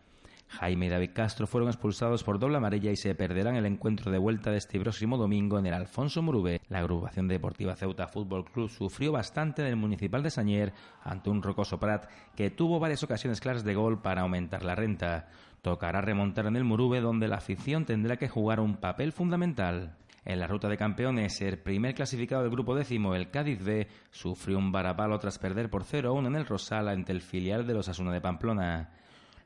Jaime 0.48 0.86
y 0.86 0.90
David 0.90 1.12
Castro 1.14 1.48
fueron 1.48 1.70
expulsados 1.70 2.24
por 2.24 2.40
doble 2.40 2.58
amarilla 2.58 2.92
y 2.92 2.96
se 2.96 3.16
perderán 3.16 3.56
el 3.56 3.66
encuentro 3.66 4.12
de 4.12 4.18
vuelta 4.18 4.52
de 4.52 4.58
este 4.58 4.80
próximo 4.80 5.18
domingo 5.18 5.60
en 5.60 5.66
el 5.66 5.74
Alfonso 5.74 6.22
Murube. 6.22 6.62
La 6.70 6.80
agrupación 6.80 7.28
deportiva 7.28 7.76
Ceuta 7.76 8.08
Fútbol 8.08 8.46
Club 8.46 8.70
sufrió 8.70 9.12
bastante 9.12 9.64
del 9.64 9.76
Municipal 9.76 10.24
de 10.24 10.30
Sañer 10.30 10.74
ante 11.04 11.30
un 11.30 11.44
rocoso 11.44 11.80
Prat 11.80 12.10
que 12.36 12.52
tuvo 12.52 12.80
varias 12.80 13.04
ocasiones 13.04 13.42
claras 13.42 13.64
de 13.64 13.76
gol 13.76 14.02
para 14.02 14.22
aumentar 14.22 14.64
la 14.64 14.76
renta. 14.76 15.28
Tocará 15.62 16.02
remontar 16.02 16.46
en 16.46 16.56
el 16.56 16.64
Murube 16.64 17.02
donde 17.02 17.28
la 17.28 17.38
afición 17.38 17.86
tendrá 17.86 18.18
que 18.18 18.30
jugar 18.30 18.60
un 18.60 18.78
papel 18.78 19.12
fundamental. 19.12 19.98
En 20.26 20.40
la 20.40 20.48
ruta 20.48 20.68
de 20.68 20.78
campeones, 20.78 21.40
el 21.42 21.60
primer 21.60 21.94
clasificado 21.94 22.42
del 22.42 22.52
grupo 22.52 22.76
décimo, 22.76 23.14
el 23.14 23.30
Cádiz 23.30 23.64
B, 23.64 23.88
sufrió 24.10 24.58
un 24.58 24.72
varapalo 24.72 25.20
tras 25.20 25.38
perder 25.38 25.70
por 25.70 25.84
0-1 25.84 26.26
en 26.26 26.36
el 26.36 26.48
Rosal 26.48 26.88
ante 26.88 27.12
el 27.12 27.22
filial 27.22 27.68
de 27.68 27.76
los 27.76 27.90
Asuna 27.90 28.12
de 28.12 28.22
Pamplona. 28.22 28.90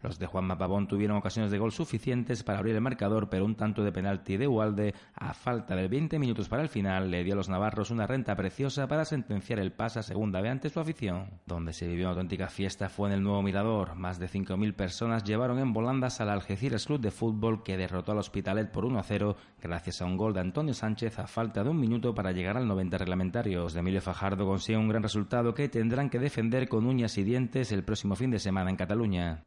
Los 0.02 0.18
de 0.18 0.28
Juan 0.28 0.46
Mapabón 0.46 0.88
tuvieron 0.88 1.18
ocasiones 1.18 1.52
de 1.52 1.58
gol 1.58 1.74
suficientes 1.74 2.44
para 2.44 2.60
abrir 2.60 2.76
el 2.76 2.82
marcador, 2.82 3.30
pero 3.30 3.44
un 3.44 3.56
tanto 3.56 3.84
de 3.84 3.92
penalti 3.92 4.38
de 4.38 4.48
Ualde, 4.48 4.94
a 5.14 5.34
falta 5.34 5.76
de 5.76 5.90
20 5.90 6.18
minutos 6.20 6.48
para 6.48 6.62
el 6.62 6.70
final, 6.70 7.12
le 7.12 7.24
dio 7.26 7.34
a 7.34 7.36
los 7.36 7.50
navarros 7.50 7.92
una 7.92 8.08
renta 8.08 8.34
preciosa 8.36 8.88
para 8.88 9.04
sentenciar 9.04 9.60
el 9.60 9.74
pase 9.74 10.00
a 10.00 10.04
segunda 10.04 10.40
vez 10.40 10.52
ante 10.54 10.70
su 10.70 10.80
afición. 10.80 11.30
Donde 11.46 11.74
se 11.74 11.86
vivió 11.86 12.06
una 12.06 12.12
auténtica 12.12 12.48
fiesta 12.48 12.88
fue 12.88 13.10
en 13.10 13.16
el 13.16 13.24
nuevo 13.24 13.42
Mirador. 13.42 13.96
Más 13.96 14.20
de 14.20 14.30
5.000 14.30 14.74
personas 14.74 15.24
llevaron 15.26 15.60
en 15.60 15.74
volandas 15.74 16.22
al 16.22 16.30
Algeciras 16.30 16.86
Club 16.86 17.02
de 17.02 17.12
Fútbol 17.12 17.64
que 17.64 17.76
derrotó 17.76 18.14
al 18.14 18.20
Hospitalet 18.20 18.72
por 18.72 18.86
1-0 18.86 19.36
gracias 19.62 20.02
a 20.02 20.06
un 20.06 20.16
gol 20.16 20.34
de 20.34 20.40
Antonio 20.40 20.74
Sánchez 20.74 21.20
a 21.20 21.28
falta 21.28 21.64
de 21.64 21.72
un 21.72 21.80
minuto 21.80 22.16
para 22.16 22.32
llegar 22.32 22.56
al 22.56 22.68
90 22.68 22.98
reglamentario. 22.98 23.64
Los 23.64 23.74
de 23.74 23.82
Emilio 23.82 24.02
Fajardo 24.02 24.46
consiguen 24.46 24.82
un 24.82 24.90
gran 24.90 25.04
resultado 25.04 25.54
que 25.54 25.68
tendrán 25.68 26.10
que 26.10 26.20
defender 26.20 26.70
con 26.70 26.86
uñas 26.86 27.18
y 27.18 27.24
dientes 27.24 27.74
el 27.74 27.84
próximo 27.84 28.16
fin 28.16 28.32
de 28.32 28.40
semana 28.40 28.70
en 28.70 28.78
Cataluña. 28.78 29.44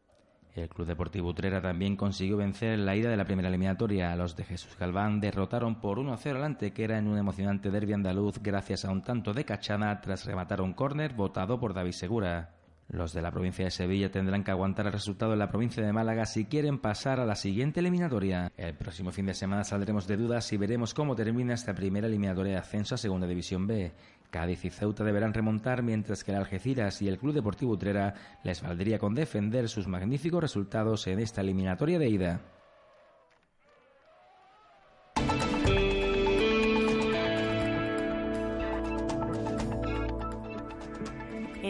El 0.54 0.68
Club 0.68 0.86
Deportivo 0.86 1.30
Utrera 1.30 1.62
también 1.62 1.96
consiguió 1.96 2.36
vencer 2.36 2.74
en 2.74 2.84
la 2.84 2.94
ida 2.94 3.08
de 3.08 3.16
la 3.16 3.24
primera 3.24 3.48
eliminatoria. 3.48 4.14
Los 4.16 4.36
de 4.36 4.44
Jesús 4.44 4.76
Galván 4.78 5.18
derrotaron 5.18 5.80
por 5.80 5.98
1-0 5.98 6.36
al 6.36 6.44
Antequera 6.44 6.98
en 6.98 7.08
un 7.08 7.16
emocionante 7.16 7.70
derbi 7.70 7.94
andaluz 7.94 8.38
gracias 8.42 8.84
a 8.84 8.90
un 8.90 9.02
tanto 9.02 9.32
de 9.32 9.46
Cachana 9.46 9.98
tras 10.02 10.26
rematar 10.26 10.60
un 10.60 10.74
córner 10.74 11.14
votado 11.14 11.58
por 11.58 11.72
David 11.72 11.92
Segura. 11.92 12.50
Los 12.88 13.14
de 13.14 13.22
la 13.22 13.30
provincia 13.30 13.64
de 13.64 13.70
Sevilla 13.70 14.10
tendrán 14.10 14.44
que 14.44 14.50
aguantar 14.50 14.84
el 14.84 14.92
resultado 14.92 15.32
en 15.32 15.38
la 15.38 15.48
provincia 15.48 15.82
de 15.82 15.94
Málaga 15.94 16.26
si 16.26 16.44
quieren 16.44 16.78
pasar 16.78 17.20
a 17.20 17.24
la 17.24 17.34
siguiente 17.34 17.80
eliminatoria. 17.80 18.52
El 18.54 18.74
próximo 18.74 19.10
fin 19.10 19.24
de 19.24 19.32
semana 19.32 19.64
saldremos 19.64 20.06
de 20.06 20.18
dudas 20.18 20.52
y 20.52 20.58
veremos 20.58 20.92
cómo 20.92 21.16
termina 21.16 21.54
esta 21.54 21.72
primera 21.74 22.06
eliminatoria 22.06 22.52
de 22.52 22.58
ascenso 22.58 22.94
a 22.94 22.98
Segunda 22.98 23.26
División 23.26 23.66
B. 23.66 23.92
Cádiz 24.32 24.64
y 24.64 24.70
Ceuta 24.70 25.04
deberán 25.04 25.34
remontar, 25.34 25.82
mientras 25.82 26.24
que 26.24 26.32
el 26.32 26.38
Algeciras 26.38 27.02
y 27.02 27.08
el 27.08 27.18
Club 27.18 27.34
Deportivo 27.34 27.72
Utrera 27.72 28.14
les 28.42 28.62
valdría 28.62 28.98
con 28.98 29.14
defender 29.14 29.68
sus 29.68 29.86
magníficos 29.86 30.40
resultados 30.40 31.06
en 31.06 31.18
esta 31.18 31.42
eliminatoria 31.42 31.98
de 31.98 32.08
ida. 32.08 32.40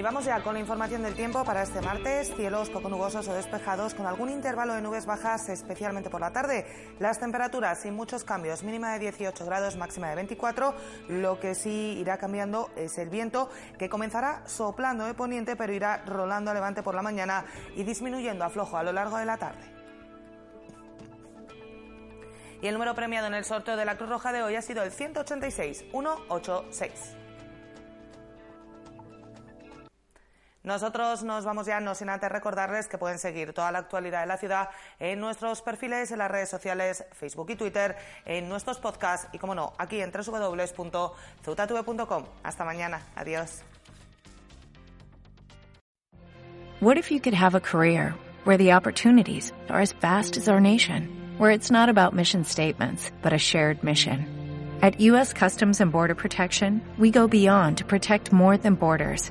Y 0.03 0.05
vamos 0.05 0.25
ya 0.25 0.43
con 0.43 0.55
la 0.55 0.59
información 0.59 1.05
del 1.05 1.15
tiempo 1.15 1.45
para 1.45 1.63
este 1.63 1.81
martes. 1.81 2.35
Cielos 2.35 2.71
poco 2.71 2.89
nubosos 2.89 3.29
o 3.29 3.35
despejados 3.35 3.95
con 3.95 4.05
algún 4.05 4.31
intervalo 4.31 4.75
de 4.75 4.83
nubes 4.83 5.07
bajas, 5.07 5.49
especialmente 5.49 6.11
por 6.11 6.21
la 6.21 6.33
tarde. 6.33 6.67
Las 6.99 7.21
temperaturas 7.21 7.79
sin 7.83 7.95
muchos 7.95 8.25
cambios, 8.25 8.65
mínima 8.65 8.95
de 8.95 8.99
18 8.99 9.47
grados, 9.47 9.77
máxima 9.77 10.09
de 10.09 10.17
24. 10.17 10.75
Lo 11.07 11.39
que 11.39 11.55
sí 11.55 11.99
irá 12.01 12.19
cambiando 12.19 12.69
es 12.75 12.99
el 12.99 13.11
viento, 13.11 13.49
que 13.79 13.89
comenzará 13.89 14.43
soplando 14.45 15.05
de 15.05 15.15
poniente, 15.15 15.55
pero 15.55 15.73
irá 15.73 15.99
rolando 16.05 16.51
a 16.51 16.55
levante 16.55 16.83
por 16.83 16.97
la 16.97 17.03
mañana 17.03 17.45
y 17.77 17.85
disminuyendo 17.85 18.45
a 18.45 18.51
flojo 18.51 18.77
a 18.77 18.83
lo 18.83 18.93
largo 18.93 19.19
de 19.19 19.25
la 19.25 19.37
tarde. 19.37 19.63
Y 22.61 22.67
el 22.67 22.75
número 22.75 22.97
premiado 22.97 23.29
en 23.29 23.35
el 23.35 23.45
sorteo 23.45 23.77
de 23.77 23.85
la 23.85 23.97
Cruz 23.97 24.11
Roja 24.11 24.33
de 24.33 24.43
hoy 24.43 24.57
ha 24.57 24.63
sido 24.63 24.83
el 24.83 24.91
186 24.91 25.85
186. 25.93 27.22
Nosotros 30.65 31.25
nos 31.25 31.45
vamos 31.45 31.67
ya, 31.67 31.81
no 31.81 31.97
sin 31.97 32.09
antes 32.09 32.31
recordarles 32.31 32.87
que 32.87 32.97
pueden 32.97 33.19
seguir 33.19 33.53
toda 33.53 33.73
la 33.73 33.81
actualidad 33.81 34.21
de 34.21 34.27
la 34.27 34.37
ciudad 34.37 34.69
en 35.01 35.19
nuestros 35.19 35.61
perfiles 35.61 36.13
en 36.13 36.19
las 36.19 36.31
redes 36.31 36.49
sociales, 36.49 37.05
Facebook 37.13 37.51
y 37.51 37.57
Twitter, 37.57 37.97
en 38.25 38.49
nuestros 38.49 38.79
podcasts 38.79 39.27
y, 39.33 39.39
como 39.39 39.57
no, 39.57 39.73
aquí 39.79 40.01
en 40.01 40.13
www.ceutatv.com. 40.13 42.27
Hasta 42.45 42.65
mañana. 42.65 43.03
Adiós. 43.17 43.65
What 46.81 46.97
if 46.97 47.11
you 47.13 47.21
could 47.21 47.35
have 47.35 47.55
a 47.55 47.61
career 47.61 48.15
where 48.45 48.57
the 48.57 48.73
opportunities 48.73 49.53
are 49.69 49.81
as 49.81 49.93
vast 49.93 50.37
as 50.37 50.49
our 50.49 50.61
nation, 50.61 51.09
where 51.39 51.53
it's 51.53 51.71
not 51.71 51.89
about 51.89 52.13
mission 52.13 52.45
statements, 52.45 53.13
but 53.23 53.33
a 53.33 53.39
shared 53.39 53.85
mission? 53.85 54.27
At 54.83 55.01
U.S. 55.01 55.33
Customs 55.33 55.81
and 55.81 55.93
Border 55.93 56.17
Protection, 56.17 56.81
we 56.99 57.13
go 57.13 57.29
beyond 57.29 57.79
to 57.79 57.85
protect 57.85 58.33
more 58.33 58.57
than 58.57 58.75
borders. 58.75 59.31